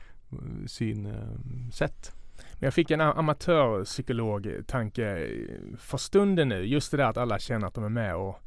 [0.67, 2.11] synsätt.
[2.59, 5.29] Men jag fick en amatörpsykolog-tanke
[5.77, 6.65] för stunden nu.
[6.65, 8.41] Just det där att alla känner att de är med och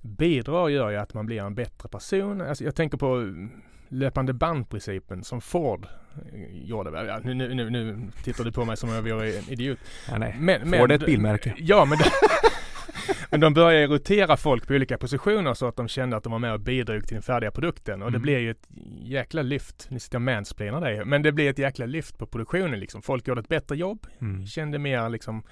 [0.00, 2.40] bidrar gör ju att man blir en bättre person.
[2.40, 3.34] Alltså jag tänker på
[3.88, 5.86] löpande bandprincipen som Ford
[6.32, 7.06] eh, gjorde.
[7.06, 9.78] Ja, nu, nu, nu, nu tittar du på mig som om jag vore en idiot.
[10.10, 10.36] Ja, nej.
[10.40, 11.54] Men, Ford är ett bilmärke.
[11.58, 11.98] Ja, men,
[13.30, 16.38] men de började rotera folk på olika positioner så att de kände att de var
[16.38, 18.02] med och bidrog till den färdiga produkten.
[18.02, 18.22] Och det Mm.
[18.22, 18.68] blev ju ett
[19.02, 19.86] jäkla lyft.
[19.90, 21.04] Nu sitter jag och mansplainar dig.
[21.04, 23.02] Men det blev ett jäkla lyft på produktionen liksom.
[23.02, 24.06] Folk gjorde ett bättre jobb.
[24.20, 24.46] Mm.
[24.46, 25.42] Kände mer liksom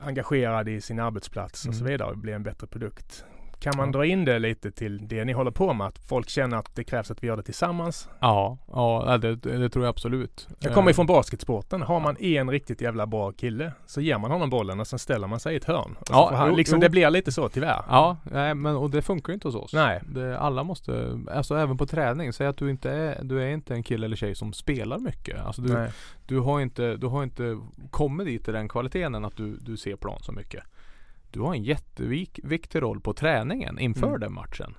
[0.00, 1.92] engagerade i sin arbetsplats och så Mm.
[1.92, 3.24] vidare och blev en bättre produkt.
[3.60, 5.86] Kan man dra in det lite till det ni håller på med?
[5.86, 8.08] Att folk känner att det krävs att vi gör det tillsammans?
[8.20, 10.48] Ja, ja det, det tror jag absolut.
[10.60, 11.82] Jag kommer Eh, ifrån basketsporten.
[11.82, 15.26] Har man en riktigt jävla bra kille så ger man honom bollen och sen ställer
[15.26, 15.96] man sig i ett hörn.
[16.10, 16.80] Ja, han, jo, liksom, jo.
[16.80, 17.82] Det blir lite så tyvärr.
[17.88, 19.72] Ja, nej, men och det funkar ju inte hos oss.
[19.72, 20.00] Nej.
[20.08, 23.74] Det, alla måste, alltså även på träning, säg att du inte är, du är inte
[23.74, 25.40] en kille eller tjej som spelar mycket.
[25.40, 25.90] Alltså du, Nej.
[26.26, 27.58] du har inte, du har inte
[27.90, 30.64] kommit dit till den kvaliteten än att du, du ser plan så mycket.
[31.30, 34.20] Du har en jätteviktig roll på träningen inför Mm.
[34.20, 34.74] den matchen.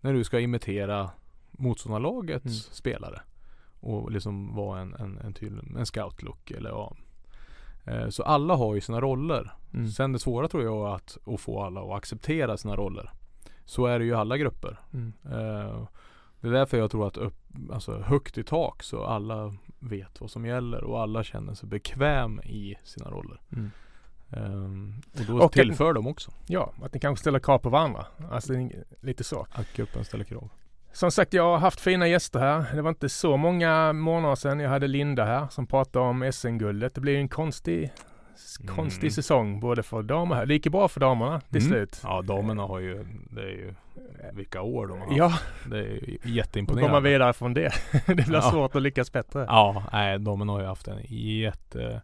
[0.00, 1.10] När du ska imitera
[1.50, 2.54] motståndarlagets Mm.
[2.56, 3.20] spelare.
[3.80, 6.96] Och liksom vara en, en, en, tydlig, en scout-look eller ja.
[7.84, 9.52] Eh, Så alla har ju sina roller.
[9.74, 9.88] Mm.
[9.88, 13.10] Sen det svåra tror jag är att, att få alla att acceptera sina roller.
[13.64, 14.78] Så är det ju i alla grupper.
[14.92, 15.12] Mm.
[15.24, 15.86] Eh,
[16.40, 17.36] Det är därför jag tror att upp,
[17.72, 22.40] alltså högt i tak så alla vet vad som gäller och alla känner sig bekväm
[22.40, 23.40] i sina roller.
[23.52, 23.70] Mm.
[24.32, 27.68] Ehm, och då Och att- tillför de också Ja, att ni kanske ställer krav på
[27.68, 28.06] varandra.
[28.30, 28.52] Alltså
[29.00, 29.46] lite så.
[29.52, 30.48] att gruppen ställer krav.
[30.92, 32.64] Som sagt, jag har haft fina gäster här.
[32.74, 36.94] Det var inte så många månader sedan jag hade Linda här som pratade om SM-guldet.
[36.94, 37.92] Det blev en konstig,
[38.62, 38.74] Mm.
[38.76, 40.46] konstig säsong både för damer här.
[40.46, 41.68] Det gick ju bra för damerna till Mm.
[41.72, 42.00] slut.
[42.02, 43.74] Ja damerna har ju, det är ju
[44.32, 45.16] vilka år de har haft.
[45.18, 45.32] Ja,
[45.70, 47.10] Det är ju då går man jätteimponerande.
[47.10, 47.72] vidare från det.
[48.06, 48.50] det blir Ja.
[48.50, 49.44] svårt att lyckas bättre.
[49.48, 52.02] Ja, nej damerna har ju haft en jätte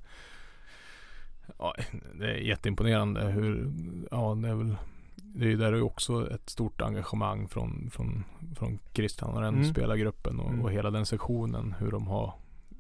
[1.58, 1.74] Ja,
[2.18, 3.70] det är jätteimponerande hur,
[4.10, 4.76] ja det är väl
[5.16, 8.24] Det är ju där är ju också ett stort engagemang från, från,
[8.56, 9.64] från Christian och den Mm.
[9.64, 10.62] spelargruppen och, Mm.
[10.64, 12.32] och hela den sektionen hur de har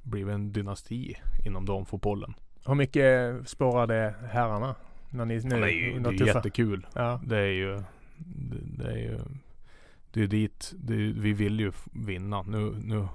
[0.02, 2.34] blivit en dynasti inom damfotbollen.
[2.66, 4.74] Hur mycket spårar det herrarna?
[5.10, 6.86] När ni nu Ja, det är ju, det är tuffa- jättekul.
[6.94, 7.20] Ja.
[7.26, 7.82] Det är ju
[8.18, 9.18] Det, det är ju
[10.12, 12.42] Det är dit det, är- Vi vill ju vinna.
[12.42, 13.08] Nu, nu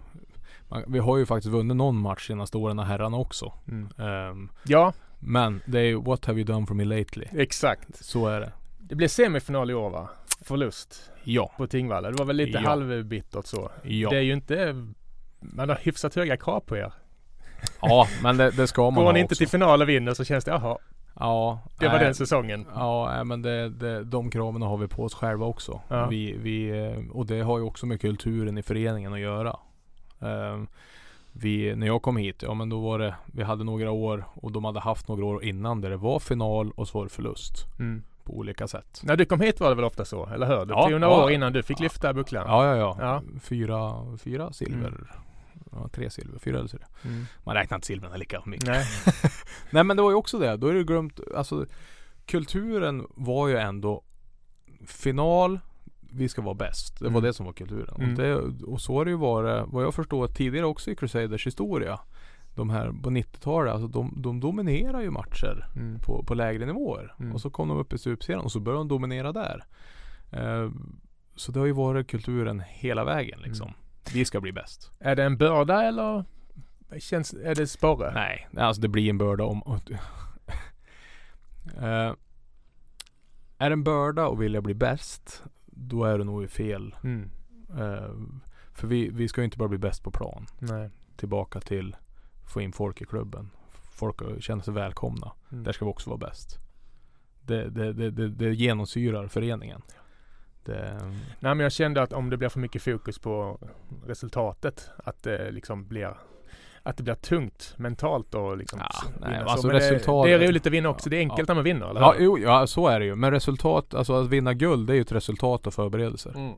[0.69, 3.53] man, Vi har ju faktiskt vunnit någon match senaste åren av herrarna också.
[3.67, 3.89] Mm.
[3.97, 4.93] Ehm, ja,
[5.25, 7.25] men det är ju What have you done for me lately?
[7.31, 7.95] exakt.
[8.05, 8.51] Så är det.
[8.79, 10.09] Det blev semifinal i år va?
[10.41, 11.51] Förlust Ja.
[11.57, 12.11] på Tingvalla.
[12.11, 12.69] Det var väl lite Ja.
[12.69, 13.71] halvbittert så.
[13.83, 14.09] Ja.
[14.09, 14.85] Det är ju inte
[15.39, 16.93] man har hyfsat höga krav på er.
[17.81, 19.37] Ja men det, det ska man Går ha ni inte också.
[19.39, 20.77] till final och vinner så känns det, jaha,
[21.19, 21.59] Ja.
[21.79, 22.65] det var nej, den säsongen.
[22.75, 25.81] Ja men det, det, de kraven har vi på oss själva också.
[25.87, 26.07] Ja.
[26.07, 29.59] Vi, vi, eh, och det har ju också med kulturen i föreningen att göra.
[30.21, 30.67] Ehm,
[31.33, 34.51] vi, när jag kom hit, ja men då var det, vi hade några år och
[34.51, 37.65] de hade haft några år innan där det var final och så var det förlust.
[37.79, 38.03] Mm.
[38.23, 39.01] På olika sätt.
[39.03, 40.65] När du kom hit var det väl ofta så, eller hur?
[40.69, 41.23] Ja, tog några ja.
[41.23, 42.45] år innan du fick lyfta bucklan.
[42.47, 42.97] Ja ja ja.
[42.99, 43.39] Ja.
[43.41, 44.93] Fyra, fyra silver.
[45.71, 46.87] Ja, tre silver, fyra eller silver.
[47.05, 47.25] Mm.
[47.43, 48.67] Man räknar inte silverna lika mycket.
[48.67, 48.85] Nej.
[49.69, 50.57] Nej men det var ju också det.
[50.57, 51.65] Då är det glömt, alltså
[52.25, 54.03] kulturen var ju ändå
[54.87, 55.59] final,
[56.15, 56.99] vi ska vara bäst.
[56.99, 57.23] Det var Mm.
[57.23, 57.95] det som var kulturen.
[58.01, 58.11] Mm.
[58.11, 61.47] Och, det, och så har det ju varit, vad jag förstår, tidigare också i Crusaders
[61.47, 61.99] historia.
[62.55, 65.99] De här på 90-talet, alltså de, de dominerar ju matcher Mm.
[65.99, 67.15] på, på lägre nivåer.
[67.19, 67.33] Mm.
[67.33, 69.63] Och så kom de upp i superserien och så började de dominera där.
[70.31, 70.71] Eh,
[71.35, 73.67] så det har ju varit kulturen hela vägen liksom.
[73.67, 73.79] Mm.
[74.13, 74.91] Vi ska bli bäst.
[74.99, 76.25] Är det en börda eller
[76.99, 78.13] känns, är det sporre?
[78.13, 79.61] Nej, alltså det blir en börda om...
[81.77, 82.13] Eh,
[83.57, 85.43] är det en börda och vill jag bli bäst,
[85.87, 86.95] då är det nog i fel.
[87.03, 87.29] Mm.
[87.69, 88.13] Eh,
[88.73, 90.45] för vi, vi ska ju inte bara bli bäst på plan.
[90.59, 90.89] Nej.
[91.15, 91.95] Tillbaka till
[92.53, 93.49] få in folk i klubben.
[93.91, 95.31] Folk känner sig välkomna.
[95.51, 95.63] Mm.
[95.63, 96.59] Där ska vi också vara bäst.
[97.41, 99.81] Det, det, det, det, det genomsyrar föreningen.
[100.65, 100.99] Det,
[101.39, 103.59] Nej men jag kände att om det blir för mycket fokus på
[104.05, 106.17] resultatet, att det liksom blir
[106.83, 110.67] att det blir tungt mentalt och liksom Ja, nej, alltså det, resultat- det är roligt
[110.67, 111.09] att vinna också.
[111.09, 113.15] Det är enkelt när man vinner, eller ja, jo, ja, så är det ju.
[113.15, 116.31] Men resultat, alltså att vinna guld, det är ju ett resultat av förberedelser.
[116.35, 116.53] Mm.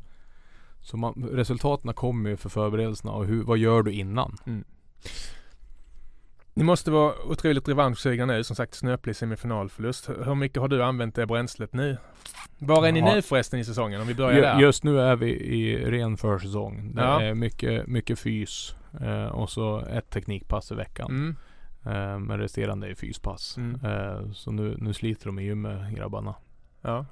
[0.81, 4.37] Så man, resultaten kommer ju för förberedelserna och hur, vad gör du innan?
[6.53, 8.43] Ni måste vara otroligt revanschsugna nu.
[8.43, 10.09] Som sagt snöplig semifinalförlust.
[10.09, 11.97] Hur hur mycket har du använt det bränslet nu?
[12.57, 13.13] Var är ni Ja.
[13.13, 14.01] nu förresten i säsongen?
[14.01, 14.59] Om vi börjar Ju, där.
[14.59, 16.91] just nu är vi i ren försäsong.
[16.95, 17.21] Det Ja.
[17.21, 21.09] är mycket, mycket fys eh, och så ett teknikpass i veckan.
[21.09, 21.35] Mm.
[21.85, 23.57] Eh, men resterande är fyspass.
[23.57, 23.85] Mm.
[23.85, 26.35] Eh, så nu, nu sliter de i gymmet grabbarna.
[26.81, 27.05] Ja.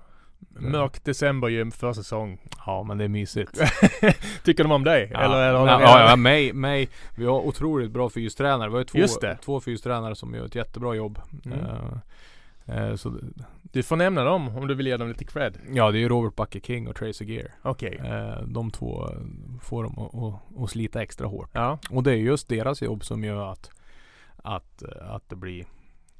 [0.49, 2.39] Mörk decembergym för säsong.
[2.65, 3.61] Ja men det är mysigt.
[4.43, 5.09] Tycker de om dig?
[5.13, 6.89] Ja, Eller, eller har ja, ja, mig, mig.
[7.15, 8.69] Vi har otroligt bra fystränare.
[8.69, 11.19] Vi har ju två, två fystränare som gör ett jättebra jobb.
[11.45, 11.59] Mm.
[12.65, 13.19] Eh, Eh, så,
[13.61, 15.57] Du får nämna dem om du vill ge dem lite cred.
[15.73, 17.51] ja det är ju Robert Bucky King och Tracy Gear.
[17.61, 18.01] Okej.
[18.03, 19.09] Eh, de två
[19.61, 21.49] får dem att, att, slita extra hårt.
[21.53, 21.79] Ja.
[21.89, 23.69] Och det är just deras jobb som gör att,
[24.37, 25.65] att, att det blir,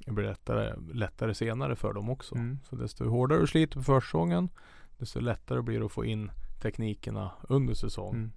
[0.06, 2.36] det blir lättare, lättare senare för dem också.
[2.36, 2.60] Mm.
[2.69, 4.49] Så desto hårdare du sliter på försäsongen
[4.97, 8.32] desto lättare blir det att få in teknikerna under säsong.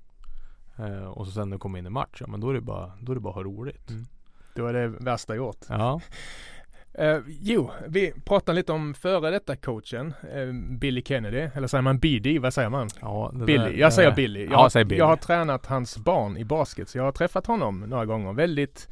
[0.78, 0.94] Mm.
[0.94, 2.60] Eh, och så sen när du kommer in i match, ja men då är det
[2.60, 3.90] bara, då är det bara att ha roligt.
[3.90, 4.06] Mm.
[4.54, 5.64] Då är det värsta gjort.
[5.68, 6.00] Ja.
[6.98, 11.98] Eh, jo, vi pratade lite om före detta coachen, eh, Billy Kennedy, eller säger man
[11.98, 12.88] BD, vad säger man?
[13.00, 14.44] ja Billy, där- jag säger Billy.
[14.44, 14.98] Jag, Ja, säg Billy.
[14.98, 18.32] jag har tränat hans barn i basket, så jag har träffat honom några gånger.
[18.32, 18.88] Väldigt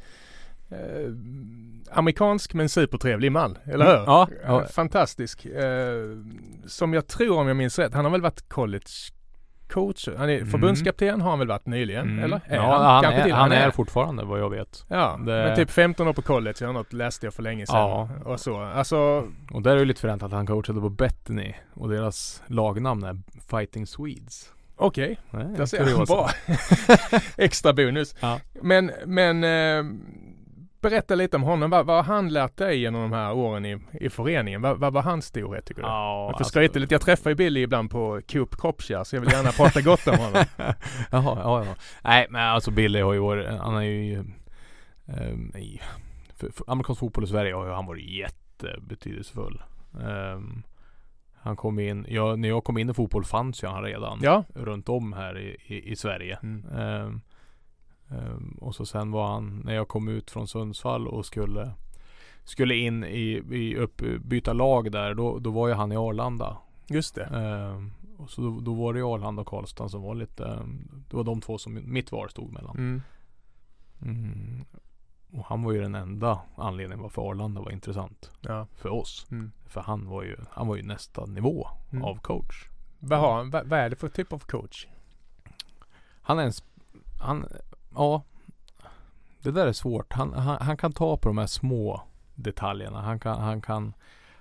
[0.69, 0.77] eh,
[1.91, 3.93] amerikansk men supertrevlig man, eller hur?
[3.93, 4.65] Mm, ja, ja.
[4.65, 5.45] Fantastisk.
[5.45, 6.17] Eh,
[6.67, 8.85] som jag tror, om jag minns rätt, han har väl varit college
[9.67, 10.07] coach.
[10.17, 10.47] Han är Mm.
[10.49, 12.23] förbundskapten har han väl varit nyligen, Mm.
[12.23, 12.41] eller?
[12.47, 14.85] Är ja, han, Kanske är, han är fortfarande vad jag vet.
[14.87, 17.75] Ja, Det- men typ 15 år på college eller något läste jag för länge sedan.
[17.77, 18.09] Ja.
[18.25, 18.61] Och så.
[18.61, 18.97] Alltså,
[19.53, 23.17] Och där är det lite fränt att han coachade på Bethany och deras lagnamn är
[23.49, 24.49] Fighting Swedes.
[24.75, 25.17] okej.
[25.31, 26.07] Är Där ser jag.
[26.07, 26.29] Bra.
[27.37, 28.15] Extra bonus.
[28.19, 28.39] Ja.
[28.61, 29.83] Men, men eh,
[30.89, 31.69] berätta lite om honom.
[31.69, 34.61] Vad, vad har han lärt dig genom de här åren i, i föreningen?
[34.61, 35.87] Vad, vad var hans storhet tycker du?
[35.87, 36.93] Ja, jag skryta lite.
[36.93, 40.17] Jag träffar ju Billy ibland på Coop Kroppskär så jag vill gärna prata gott om
[40.17, 40.43] honom.
[41.11, 41.75] Jaha, ja, ja.
[42.03, 44.23] Nej men alltså Billy har ju varit, han är ju
[45.05, 45.81] um, i,
[46.35, 49.63] för, för amerikansk fotboll i Sverige har ju han varit jättebetydelsefull.
[50.01, 50.63] Ehm,
[51.41, 54.43] han kom in, ja, när jag kom in i fotboll fanns ju han redan Ja.
[54.53, 56.39] runt om här i, i, i Sverige.
[56.43, 56.65] Mm.
[56.77, 57.21] Ehm,
[58.09, 61.71] ehm, och så sen var han, när jag kom ut från Sundsvall och skulle
[62.47, 66.57] Skulle in i, i upp, byta lag där, då, då var ju han i Arlanda.
[66.87, 67.23] Just det.
[67.25, 70.59] Ehm, och så då, då var det ju Arlanda och Karlstad som var lite,
[71.09, 72.77] det var de två som mitt val stod mellan.
[72.77, 73.01] Mm.
[74.01, 74.65] Mm.
[75.33, 78.67] Och han var ju den enda anledningen varför Arlanda var intressant Ja.
[78.75, 79.27] för oss.
[79.31, 79.51] Mm.
[79.65, 82.03] För han var ju, han var ju nästa nivå Mm.
[82.05, 82.69] av coach.
[82.99, 84.87] Vad, har, vad, är det för typ av coach?
[86.21, 86.51] Han är en,
[87.21, 87.45] han,
[87.95, 88.23] ja.
[89.41, 90.13] Det där är svårt.
[90.13, 92.01] Han, han, han kan ta på de här små
[92.35, 93.01] detaljerna.
[93.01, 93.93] Han kan, han kan,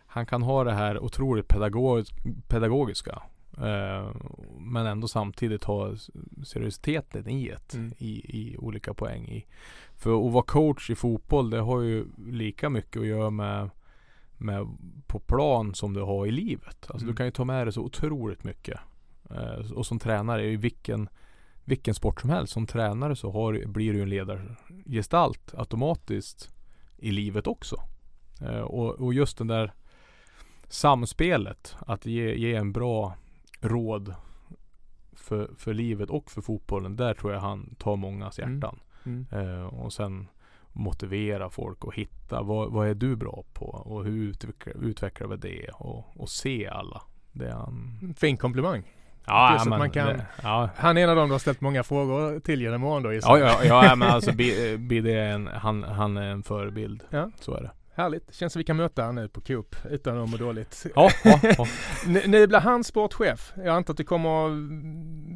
[0.06, 2.04] han kan ha det här otroligt pedagog,
[2.48, 3.22] pedagogiska.
[3.58, 4.10] Eh,
[4.58, 5.90] men ändå samtidigt ha
[6.44, 7.74] seriositeten i det.
[7.74, 7.92] Mm.
[7.98, 8.10] I,
[8.42, 9.28] I olika poäng.
[9.28, 9.46] I.
[9.96, 13.70] För att vara coach i fotboll det har ju lika mycket att göra med,
[14.36, 14.66] med
[15.06, 16.86] på plan som du har i livet.
[16.90, 17.06] Alltså Mm.
[17.06, 18.80] du kan ju ta med dig så otroligt mycket.
[19.30, 21.08] Eh, och som tränare i vilken
[21.64, 22.52] vilken sport som helst.
[22.52, 26.50] Som tränare så har, blir du en ledargestalt automatiskt
[26.98, 27.76] i livet också.
[28.42, 29.72] Eh, och, och just den där
[30.68, 31.76] samspelet.
[31.86, 33.14] Att ge, ge en bra
[33.60, 34.14] råd
[35.12, 36.96] för, för livet och för fotbollen.
[36.96, 38.54] Där tror jag han tar mångas Mm.
[38.54, 38.80] hjärtan.
[39.06, 39.26] Mm.
[39.30, 40.28] Eh, och sen
[40.72, 45.36] motivera folk och hitta vad, vad är du bra på och hur utvecklar, utvecklar vi
[45.36, 47.02] det och, och se alla.
[47.32, 48.14] Det är han.
[48.16, 48.82] Fin komplimang.
[49.26, 51.82] Ja, att man kan- det, ja, Han är en av dem du har ställt många
[51.82, 55.82] frågor till genom åren då Ja, ja, ja men alltså B- BD är en, han,
[55.82, 57.02] han är en förebild.
[57.10, 57.30] Ja.
[57.40, 57.70] Så är det.
[57.96, 58.34] Härligt.
[58.34, 60.86] Känns som vi kan möta honom nu på Coop utan att må dåligt.
[60.96, 61.66] Ja, ja, ja.
[62.06, 63.52] Nu, nu blir han sportchef.
[63.56, 64.52] Jag antar att du kommer att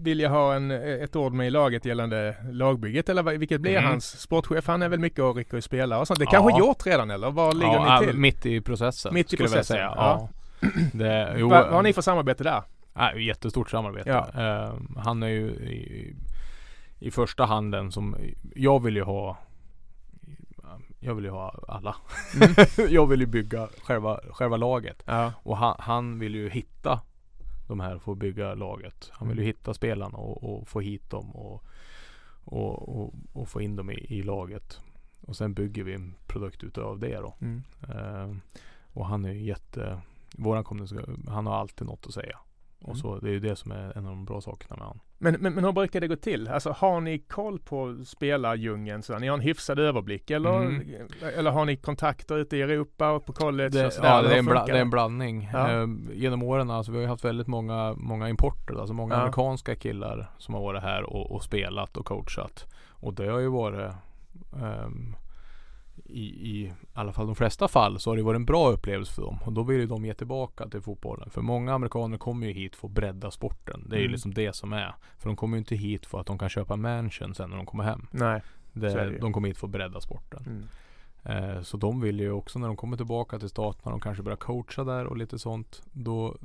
[0.04, 3.84] vilja ha en, ett ord med i laget gällande lagbygget eller vilket blir Mm.
[3.90, 4.66] hans sportchef?
[4.66, 6.18] Han är väl mycket att rycka och spela och sånt.
[6.18, 6.30] Det Ja.
[6.30, 7.30] kanske gjort redan eller?
[7.30, 8.16] Var ligger ja, ni till?
[8.16, 9.14] Mitt i processen.
[9.14, 9.92] Mitt i jag processen, Säga.
[9.96, 10.28] ja.
[10.60, 10.68] Ja.
[10.92, 12.62] Det, jo, vad, vad har ni för samarbete där?
[12.94, 14.10] Ja, jättestort samarbete.
[14.10, 14.42] Ja.
[14.42, 16.16] Eh, han är ju i,
[16.98, 18.16] i första hand den som,
[18.54, 19.36] jag vill ju ha
[21.00, 21.96] jag vill ju ha alla.
[22.34, 22.54] Mm.
[22.94, 25.02] jag vill ju bygga själva, själva laget.
[25.06, 25.32] Ja.
[25.42, 27.00] Och han, han vill ju hitta
[27.68, 29.10] de här för att bygga laget.
[29.12, 29.56] Han vill ju Mm.
[29.56, 31.64] hitta spelarna och, och få hit dem och,
[32.44, 34.80] och, och, och få in dem i, i laget.
[35.20, 37.34] Och sen bygger vi en produkt utav det då.
[37.40, 37.62] Mm.
[37.88, 38.36] Eh,
[38.92, 40.00] och han är ju jätte,
[40.36, 42.38] våran kommunikation, han har alltid något att säga.
[42.80, 42.90] Mm.
[42.90, 45.00] Och så det är ju det som är en av de bra sakerna med han.
[45.18, 46.48] Men, men, men hur brukar det gå till?
[46.48, 49.02] Alltså har ni koll på spelardjungeln?
[49.02, 51.08] Så ni har en hyfsad överblick eller, Mm.
[51.36, 53.68] eller har ni kontakter ute i Europa och på college?
[53.68, 54.08] Det, och sådär?
[54.08, 55.48] ja, det, är en bla, det är en blandning.
[55.52, 55.70] Ja.
[55.70, 58.74] Eh, genom åren alltså, vi har haft väldigt många, många importer.
[58.80, 59.20] Alltså många Ja.
[59.20, 62.66] amerikanska killar som har varit här och, och spelat och coachat.
[62.90, 63.92] Och det har ju varit
[64.62, 65.14] ehm,
[66.04, 69.22] i, i alla fall de flesta fall så har det varit en bra upplevelse för
[69.22, 69.38] dem.
[69.44, 71.30] Och då vill ju de ge tillbaka till fotbollen.
[71.30, 73.86] För många amerikaner kommer ju hit för att bredda sporten.
[73.88, 74.12] Det är ju Mm.
[74.12, 74.94] liksom det som är.
[75.18, 77.66] För de kommer ju inte hit för att de kan köpa mansion sen när de
[77.66, 78.06] kommer hem.
[78.10, 78.42] Nej.
[78.72, 79.18] Det, ju.
[79.18, 80.42] de kommer hit för att bredda sporten.
[80.46, 81.54] Mm.
[81.56, 84.22] Eh, så de vill ju också när de kommer tillbaka till staten, när de kanske
[84.22, 85.82] börjar coacha där och lite sånt.
[85.92, 86.36] Då,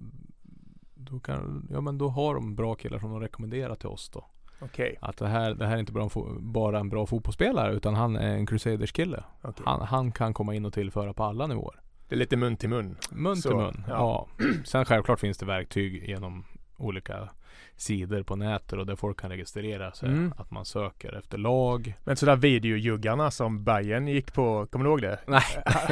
[0.95, 4.25] då, kan, ja, men då har de bra killar som de rekommenderar till oss då.
[4.63, 4.97] Okej.
[5.01, 8.15] Att det här, det här är inte bara en, bara en bra fotbollsspelare utan han
[8.15, 9.23] är en Crusaders kille.
[9.41, 9.63] okej.
[9.65, 11.79] Han, han kan komma in och tillföra på alla nivåer.
[12.09, 12.97] Det är lite mun till mun.
[13.11, 13.83] Mun till mun.
[13.87, 14.27] ja.
[14.37, 14.45] Ja.
[14.65, 16.45] Sen självklart finns det verktyg genom
[16.77, 17.29] olika
[17.75, 20.09] sidor på nätet och där folk kan registrera sig.
[20.09, 20.33] Mm.
[20.37, 21.93] Att man söker efter lag.
[22.03, 25.19] Men sådär videojuggarna som Bayern gick på, kommer du ihåg det?
[25.27, 25.41] Nej.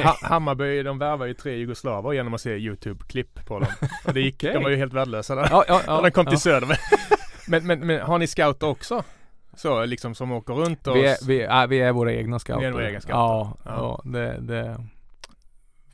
[0.04, 3.68] Ha- Hammarby, de värvar ju tre jugoslaver genom att se YouTube-klipp på dem.
[4.06, 4.52] Och det gick, Okej.
[4.54, 5.48] de var ju helt värdelösa där.
[5.50, 6.38] Ja, ja, ja, de kom till ja.
[6.38, 6.68] Söder.
[7.46, 9.04] Men, men, men har ni scouter också?
[9.54, 10.96] Så liksom som åker runt och...
[10.96, 12.60] Vi är, vi, är, vi är våra egna scouter.
[12.60, 13.18] Ni är våra egna scouter.
[13.18, 14.02] Ja, Ja.
[14.04, 14.10] ja.
[14.10, 14.86] det, det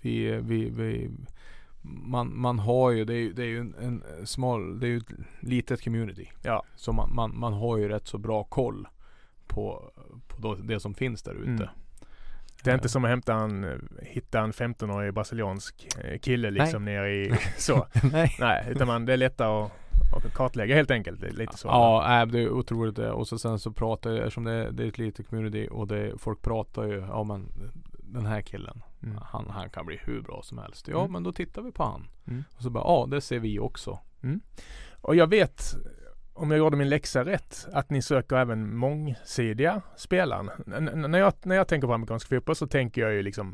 [0.00, 1.11] vi, vi, vi
[1.82, 4.96] man, man har ju, det är, det är ju en, en smal, det är ju
[4.96, 6.30] ett litet community.
[6.42, 6.64] Ja.
[6.76, 8.88] Så man, man, man har ju rätt så bra koll
[9.46, 9.92] på,
[10.28, 11.50] på det som finns där ute.
[11.50, 11.68] Mm.
[12.62, 17.11] Det är inte som att hämta en, hitta en 15-årig brasiliansk eh, kille liksom nere
[17.11, 17.87] i så.
[18.12, 18.37] Nej.
[18.40, 19.72] Nej, utan man, det är lättare att,
[20.16, 21.21] att kartlägga helt enkelt.
[21.21, 21.68] Det är lite så.
[21.68, 22.99] Ja, nej, det är otroligt.
[22.99, 26.12] Och så sen så pratar jag, eftersom det, det är ett litet community och det,
[26.18, 27.47] folk pratar ju, ja men
[27.99, 29.18] den här killen, Mm.
[29.23, 30.88] han, han kan bli hur bra som helst.
[30.88, 31.12] Ja Mm.
[31.12, 32.07] men då tittar vi på han.
[32.27, 32.44] Mm.
[32.57, 33.99] Och så bara, ja det ser vi också.
[35.01, 35.62] Och jag vet,
[36.35, 40.47] om jag gjorde min läxa rätt, att ni söker även mångsidiga spelare.
[40.66, 43.53] När, jag, när jag tänker på amerikansk fotboll så tänker jag ju liksom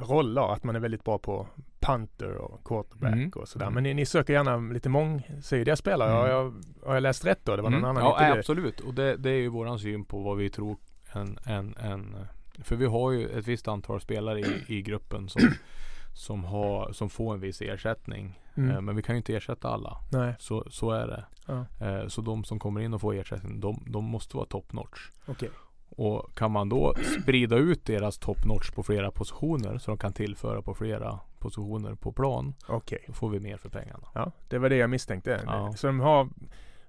[0.00, 1.46] roller, att man är väldigt bra på
[1.80, 3.30] punter och quarterback Mm.
[3.36, 3.66] och sådär.
[3.66, 3.74] Mm.
[3.74, 6.10] Men ni, ni söker gärna lite mångsidiga spelare.
[6.10, 6.20] Mm.
[6.22, 6.54] Har, jag,
[6.86, 7.56] har jag läst rätt då?
[7.56, 7.90] Det var någon Mm.
[7.90, 8.38] annan Ja intervju.
[8.38, 8.80] absolut.
[8.80, 10.76] Och det, det är ju våran syn på vad vi tror
[11.12, 12.16] en, en, en
[12.62, 15.42] För vi har ju ett visst antal spelare i, i gruppen som,
[16.14, 18.40] som, har, som får en viss ersättning.
[18.56, 18.70] Mm.
[18.70, 19.96] Eh, Men vi kan ju inte ersätta alla.
[20.12, 21.24] Nej, Så, så är det.
[21.46, 24.72] ja, Eh, Så de som kommer in och får ersättning, de, de måste vara top
[24.72, 25.10] notch.
[25.26, 25.50] okej.
[25.90, 30.12] Och kan man då sprida ut deras top notch på flera positioner så de kan
[30.12, 32.54] tillföra på flera positioner på plan.
[32.68, 33.04] Okej.
[33.06, 34.08] Då får vi mer för pengarna.
[34.14, 35.40] Ja, det var det jag misstänkte.
[35.46, 35.72] Ja.
[35.76, 36.28] Så, de har,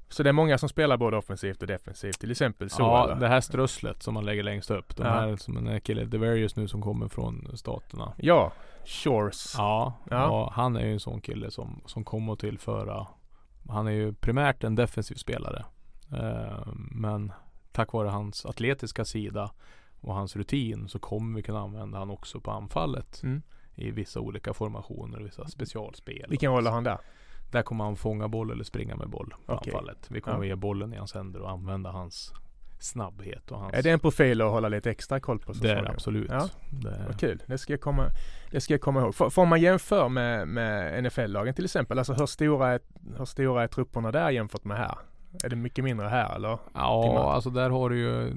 [0.10, 3.16] så det är många som spelar både offensivt och defensivt, till exempel så ja, eller?
[3.16, 4.96] det här strösslet som man lägger längst upp.
[4.96, 5.10] De Ja.
[5.14, 8.14] här som den här killen, Deverius nu som kommer från staterna.
[8.18, 8.52] Ja,
[8.86, 9.54] Shores.
[9.58, 10.52] Ja, Ja.
[10.56, 13.08] han är ju en sån kille som, som kommer att tillföra
[13.70, 15.66] Han är ju primärt en defensiv spelare.
[16.12, 17.32] Eh, men
[17.72, 19.52] tack vare hans atletiska sida
[20.02, 23.24] och hans rutin så kommer vi kunna använda han också på anfallet.
[23.24, 23.42] Mm.
[23.80, 26.26] I vissa olika formationer, vissa specialspel.
[26.30, 26.98] Vilken roll har han där?
[27.52, 29.74] Där kommer han fånga boll eller springa med boll på Okej.
[29.74, 30.06] anfallet.
[30.12, 30.46] Vi kommer Ja.
[30.46, 32.34] ge bollen i hans händer och använda hans
[32.80, 35.52] snabbhet och hans Är det en profil att hålla lite extra koll på?
[35.54, 36.30] Det är det absolut.
[36.32, 36.50] Ja.
[36.84, 37.44] Det, Vad kul.
[37.46, 38.06] Det ska jag komma,
[38.52, 39.16] det ska jag komma ihåg.
[39.16, 41.98] Får, får man jämföra med, med NFL-lagen till exempel?
[42.00, 42.80] Alltså hur stora, är,
[43.18, 44.98] hur stora är trupperna där jämfört med här?
[45.44, 46.58] Är det mycket mindre här eller?
[46.74, 48.34] Ja, alltså där har du ju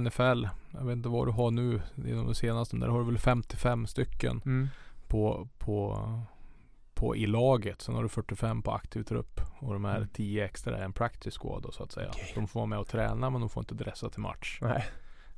[0.00, 0.46] NFL.
[0.72, 2.76] Jag vet inte vad du har nu inom det senaste.
[2.76, 4.68] men Där har du väl 55 stycken Mm.
[5.08, 5.98] på, på,
[6.94, 7.82] på i laget.
[7.82, 9.40] Sen har du 45 på aktiv trupp.
[9.58, 10.08] Och de här Mm.
[10.08, 12.08] 10 extra är en practice squad då, så att säga.
[12.12, 12.32] Okej.
[12.34, 14.60] De får vara med och träna men de får inte dressa till match.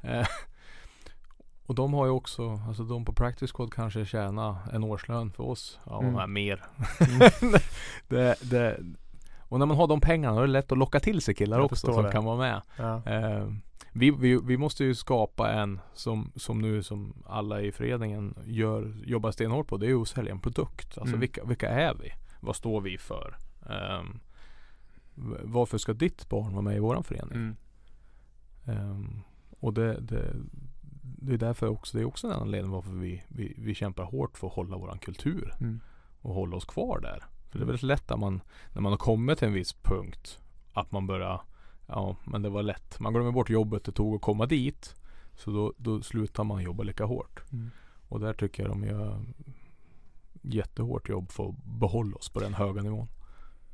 [0.02, 0.26] Eh,
[1.66, 5.44] och de har ju också, alltså de på practice squad kanske tjänar en årslön för
[5.44, 5.78] oss.
[5.86, 6.14] Ja, Mm.
[6.14, 6.32] mm.
[6.32, 6.64] mer.
[7.00, 7.20] Mm.
[8.08, 8.78] det, det,
[9.38, 11.56] och när man har de pengarna då är det lätt att locka till sig killar
[11.58, 12.12] Jag också som det.
[12.12, 12.62] kan vara med.
[12.76, 13.02] Ja.
[13.06, 13.46] Eh,
[13.92, 18.94] vi, vi, vi måste ju skapa en som, som nu som alla i föreningen gör,
[19.04, 19.76] jobbar stenhårt på.
[19.76, 20.86] Det är ju att sälja en produkt.
[20.98, 21.20] Alltså Mm.
[21.20, 22.12] vilka, vilka är vi?
[22.40, 23.36] Vad står vi för?
[25.14, 27.32] V- varför ska ditt barn vara med i våran förening?
[27.36, 27.56] Mm.
[28.66, 29.20] Ehm,
[29.60, 30.34] och det, det,
[31.02, 34.38] det är därför också, det är också en anledning varför vi, vi, vi kämpar hårt
[34.38, 35.80] för att hålla våran kultur Mm.
[36.20, 37.24] och hålla oss kvar där.
[37.50, 38.40] För det är väldigt lätt att man,
[38.72, 40.40] när man har kommit till en viss punkt,
[40.72, 41.40] att man börjar,
[41.86, 43.00] ja men det var lätt.
[43.00, 44.94] Man glömmer bort jobbet det tog att komma dit.
[45.34, 47.52] Så då, då slutar man jobba lika hårt.
[47.52, 47.70] Mm.
[48.08, 49.24] Och där tycker jag de gör
[50.42, 53.08] jättehårt jobb för att behålla oss på den höga nivån.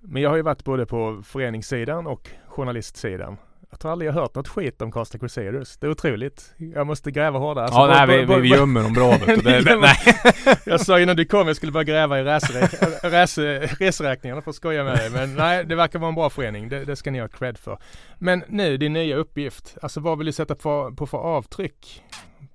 [0.00, 3.36] Men jag har ju varit både på föreningssidan och journalistsidan.
[3.70, 5.76] Jag tror aldrig jag hört något skit om Costa Crusaders.
[5.76, 6.54] Det är otroligt.
[6.56, 7.64] Jag måste gräva hårdare.
[7.64, 9.18] Alltså, ja nej bo- vi, bo- vi, vi gömmer dem bra.
[10.66, 12.24] Jag sa innan du kom jag skulle börja gräva i
[13.78, 15.10] reseräkningarna för att skoja med dig.
[15.10, 16.68] Men nej, det verkar vara en bra förening.
[16.68, 17.78] Det, det ska ni ha cred för.
[18.18, 19.76] Men nu, din nya uppgift.
[19.82, 22.02] Alltså vad vill du sätta på, på för avtryck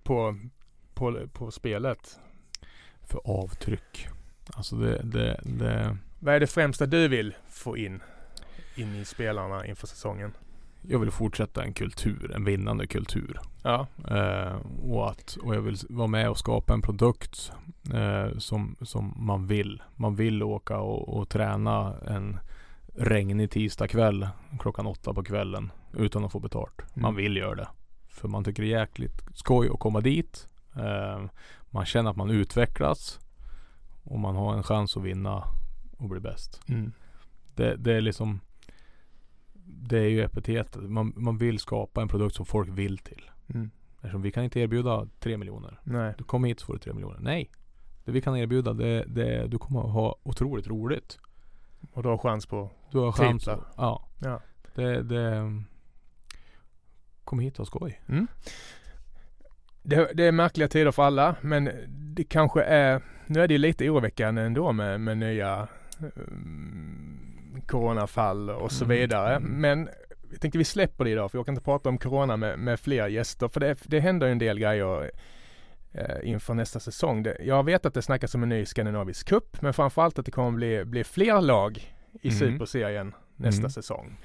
[0.04, 0.40] på,
[0.94, 2.20] på, på spelet?
[3.08, 4.08] För avtryck.
[4.54, 8.02] Alltså det, det, det Vad är det främsta du vill få in,
[8.76, 10.34] in i spelarna inför säsongen?
[10.88, 13.40] Jag vill fortsätta en kultur, en vinnande kultur.
[13.64, 13.88] Ja.
[14.10, 17.52] Eh, och, att, och jag vill vara med och skapa en produkt
[17.94, 19.84] eh, som, som man vill.
[19.96, 22.40] Man vill åka och, och träna en
[22.96, 24.28] regnig tisdagkväll
[24.60, 26.82] klockan åtta på kvällen utan att få betalt.
[26.94, 27.16] Man Mm.
[27.16, 27.68] vill göra det.
[28.08, 30.48] För man tycker det är jäkligt skoj att komma dit.
[30.76, 31.26] Eh,
[31.70, 33.20] man känner att man utvecklas
[34.04, 35.44] och man har en chans att vinna
[35.98, 36.62] och bli bäst.
[36.68, 36.92] Mm.
[37.56, 38.40] Det, det är liksom
[39.88, 40.82] Det är ju epitetet.
[40.82, 43.32] Man, man vill skapa en produkt som folk vill till.
[43.54, 43.72] Mm.
[43.96, 45.80] Eftersom vi kan inte erbjuda 3 miljoner.
[45.84, 46.14] Nej.
[46.18, 47.18] Du kommer hit så får du 3 miljoner.
[47.22, 47.52] Nej.
[48.06, 51.20] Det vi kan erbjuda det, det du kommer ha otroligt roligt.
[51.94, 52.70] Och du har chans på...
[52.92, 53.48] Du har chans.
[53.48, 54.08] Att- Ja.
[54.20, 54.42] Ja.
[54.76, 55.62] Det, det
[57.24, 58.02] Kom hit och skoj.
[59.82, 63.58] Det, det är märkliga tider för alla men det kanske är, nu är det ju
[63.58, 65.68] lite oroväckande ändå med, med nya
[66.00, 68.98] um, coronafall och så Mm.
[68.98, 69.40] vidare.
[69.40, 69.90] Men
[70.32, 72.80] jag tänkte vi släpper det idag för jag kan inte prata om corona med, med
[72.80, 75.12] fler gäster för det, det händer ju en del grejer
[75.92, 77.24] eh, inför nästa säsong.
[77.24, 80.32] Det, jag vet att det snackas om en ny skandinavisk cup men framförallt att det
[80.32, 82.40] kommer bli, bli fler lag i Mm.
[82.40, 83.70] superserien nästa Mm.
[83.70, 84.18] säsong.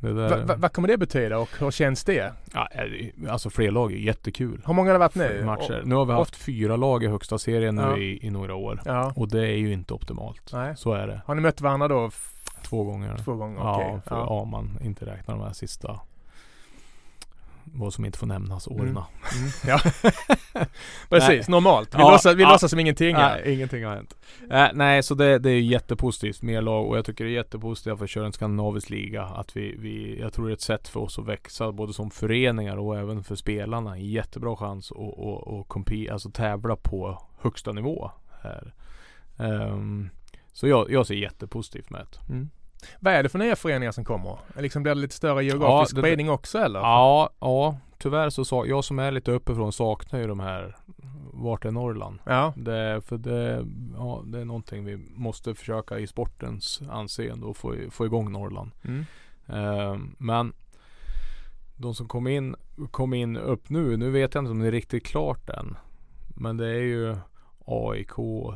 [0.00, 2.32] Där, Va, va, vad kommer det betyda och hur känns det?
[2.54, 2.68] ja,
[3.28, 4.62] alltså fler lag är jättekul.
[4.66, 5.42] Hur många har det varit nu?
[5.44, 5.82] Matcher.
[5.84, 7.96] Nu har vi haft fyra lag i högsta serien nu Ja.
[7.98, 8.80] i, i några år.
[8.84, 9.12] Ja.
[9.16, 10.50] Och det är ju inte optimalt.
[10.52, 10.76] Nej.
[10.76, 11.20] Så är det.
[11.26, 12.10] Har ni mött varandra då
[12.62, 13.16] Två gånger.
[13.24, 13.58] två gånger?
[13.60, 14.00] Ja, Okej.
[14.06, 14.26] för Ja.
[14.26, 16.00] om man inte räknar de här sista
[17.74, 18.80] vad som inte får nämnas åren.
[18.80, 18.96] Mm.
[18.96, 19.50] Mm.
[19.66, 19.80] Ja.
[21.08, 21.94] Precis, normalt.
[21.94, 22.52] Vi, Ja, låtsas, vi ja.
[22.52, 23.42] låtsas som ingenting här.
[23.44, 24.16] Nej, ingenting har hänt.
[24.50, 27.98] Äh, nej, så det, det är jättepositivt med lag och jag tycker det är jättepositivt
[27.98, 29.22] för att köra en skandinavisk liga.
[29.22, 32.10] Att vi, vi, jag tror det är ett sätt för oss att växa både som
[32.10, 33.94] föreningar och även för spelarna.
[33.94, 38.10] En jättebra chans att, att, att compete, alltså tävla på högsta nivå
[38.42, 38.74] här.
[39.38, 40.10] Ehm,
[40.52, 42.32] så jag, jag ser jättepositivt med det.
[42.32, 42.50] Mm.
[43.00, 44.38] Vad är det för nya föreningar som kommer?
[44.56, 46.80] Liksom blir det lite större geografisk det- spridning också eller?
[46.80, 50.76] Ja, ja, tyvärr så sa jag som är lite uppifrån saknar ju de här
[51.32, 52.18] Vart är Norrland?
[52.24, 52.52] Ja.
[52.56, 53.66] Det, för det,
[53.96, 58.70] ja, det är någonting vi måste försöka i sportens anseende och få, få igång Norrland.
[58.84, 59.04] Mm.
[59.46, 60.52] Eh, men
[61.76, 62.56] de som kom in,
[62.90, 65.76] kom in upp nu, nu vet jag inte om det är riktigt klart än.
[66.36, 67.16] Men det är ju
[67.66, 68.12] AIK,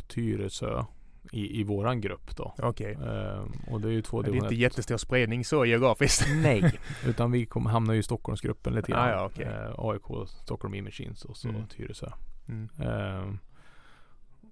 [0.08, 0.84] Tyresö
[1.32, 2.54] i, i våran grupp då.
[2.58, 2.92] Okej.
[2.92, 6.26] Eh, och det är ju två Det är inte jättestor spridning så geografiskt.
[6.42, 6.72] Nej,
[7.06, 9.08] utan vi kommer hamna ju i Stockholmsgruppen lite grann.
[9.08, 9.44] Ah, ja, okej.
[9.46, 11.66] Eh, AIK, Stockholm E-Machines och så Mm.
[11.66, 12.10] Tyresö.
[12.48, 12.68] Mm.
[12.80, 13.38] Ehm,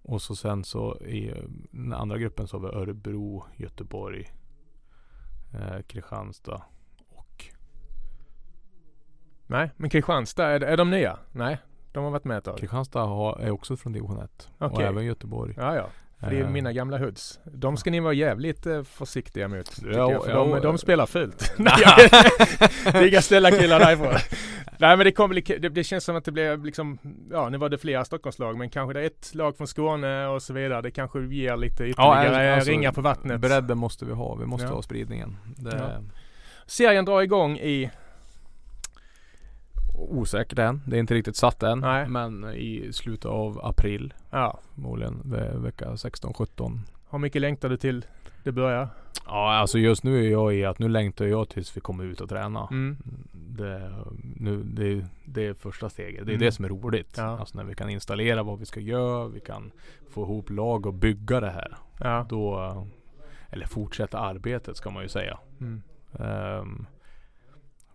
[0.03, 1.35] och så sen så i
[1.71, 4.31] den andra gruppen så har vi Örebro, Göteborg,
[5.55, 6.63] eh, Kristianstad
[7.09, 7.45] och
[9.47, 11.19] Nej, men Kristianstad, är, är de nya?
[11.33, 11.59] Nej,
[11.93, 12.59] de har varit med ett tag.
[12.59, 14.51] Kristianstad har, är också från division 1.
[14.59, 14.87] Och Okej.
[14.87, 15.55] även Göteborg.
[15.57, 15.87] Ja, ja.
[16.21, 17.41] För det är Eh, mina gamla hoods.
[17.45, 19.71] De ska ni vara jävligt eh, försiktiga mot.
[19.83, 20.61] Ja, jag, för ja, de, ja.
[20.61, 21.55] de spelar fult.
[23.09, 24.15] Inga snälla killar därifrån.
[24.79, 26.99] Nej men det kommer bli, det, det känns som att det blir liksom,
[27.31, 30.43] ja nu var det flera Stockholmslag men kanske det är ett lag från Skåne och
[30.43, 30.83] så vidare.
[30.83, 33.41] Det kanske ger lite ytterligare alltså, ringar på vattnet.
[33.41, 34.35] Bredden måste vi ha.
[34.35, 34.73] Vi måste Ja.
[34.75, 35.37] ha spridningen.
[35.57, 36.03] Det Ja.
[36.67, 37.91] Serien drar igång i,
[40.09, 40.81] osäkert än.
[40.87, 41.79] Det är inte riktigt satt än.
[41.81, 42.09] Nej.
[42.09, 44.15] Men i slutet av april.
[44.31, 46.79] ja, Förmodligen ve- vecka 16-17.
[47.11, 48.05] hur mycket längtar du till
[48.45, 48.89] det börjar?
[49.27, 52.21] Ja alltså just nu är jag i att nu längtar jag tills vi kommer ut
[52.21, 52.69] och träna.
[52.71, 52.97] Mm.
[53.33, 53.93] Det,
[54.37, 56.27] nu, det, det är första steget.
[56.27, 56.47] Det är Mm.
[56.47, 57.15] det som är roligt.
[57.17, 57.39] Ja.
[57.39, 59.29] Alltså när vi kan installera vad vi ska göra.
[59.29, 59.71] Vi kan
[60.11, 61.77] få ihop lag och bygga det här.
[62.01, 62.27] Ja.
[62.29, 62.87] Då,
[63.51, 65.39] eller fortsätta arbetet ska man ju säga.
[65.61, 65.83] Mm.
[66.19, 66.87] Ehm,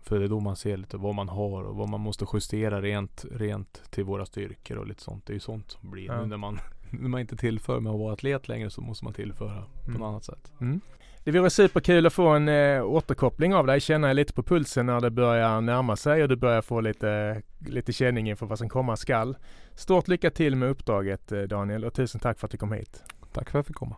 [0.06, 2.80] för det är då man ser lite vad man har och vad man måste justera
[2.82, 5.26] rent, rent till våra styrkor och lite sånt.
[5.26, 6.20] Det är ju sånt som blir Ja.
[6.20, 6.58] nu när man,
[6.90, 10.00] när man inte tillför med att vara atlet längre så måste man tillföra på Mm.
[10.00, 10.52] något annat sätt.
[10.60, 10.80] Mm.
[11.24, 15.00] Det vore superkul att få en eh, återkoppling av dig, känna lite på pulsen när
[15.00, 18.96] det börjar närma sig och du börjar få lite, lite känning inför vad som komma
[18.96, 19.36] skall.
[19.74, 23.02] Stort lycka till med uppdraget eh, Daniel och tusen tack för att du kom hit.
[23.32, 23.96] Tack för att jag fick komma.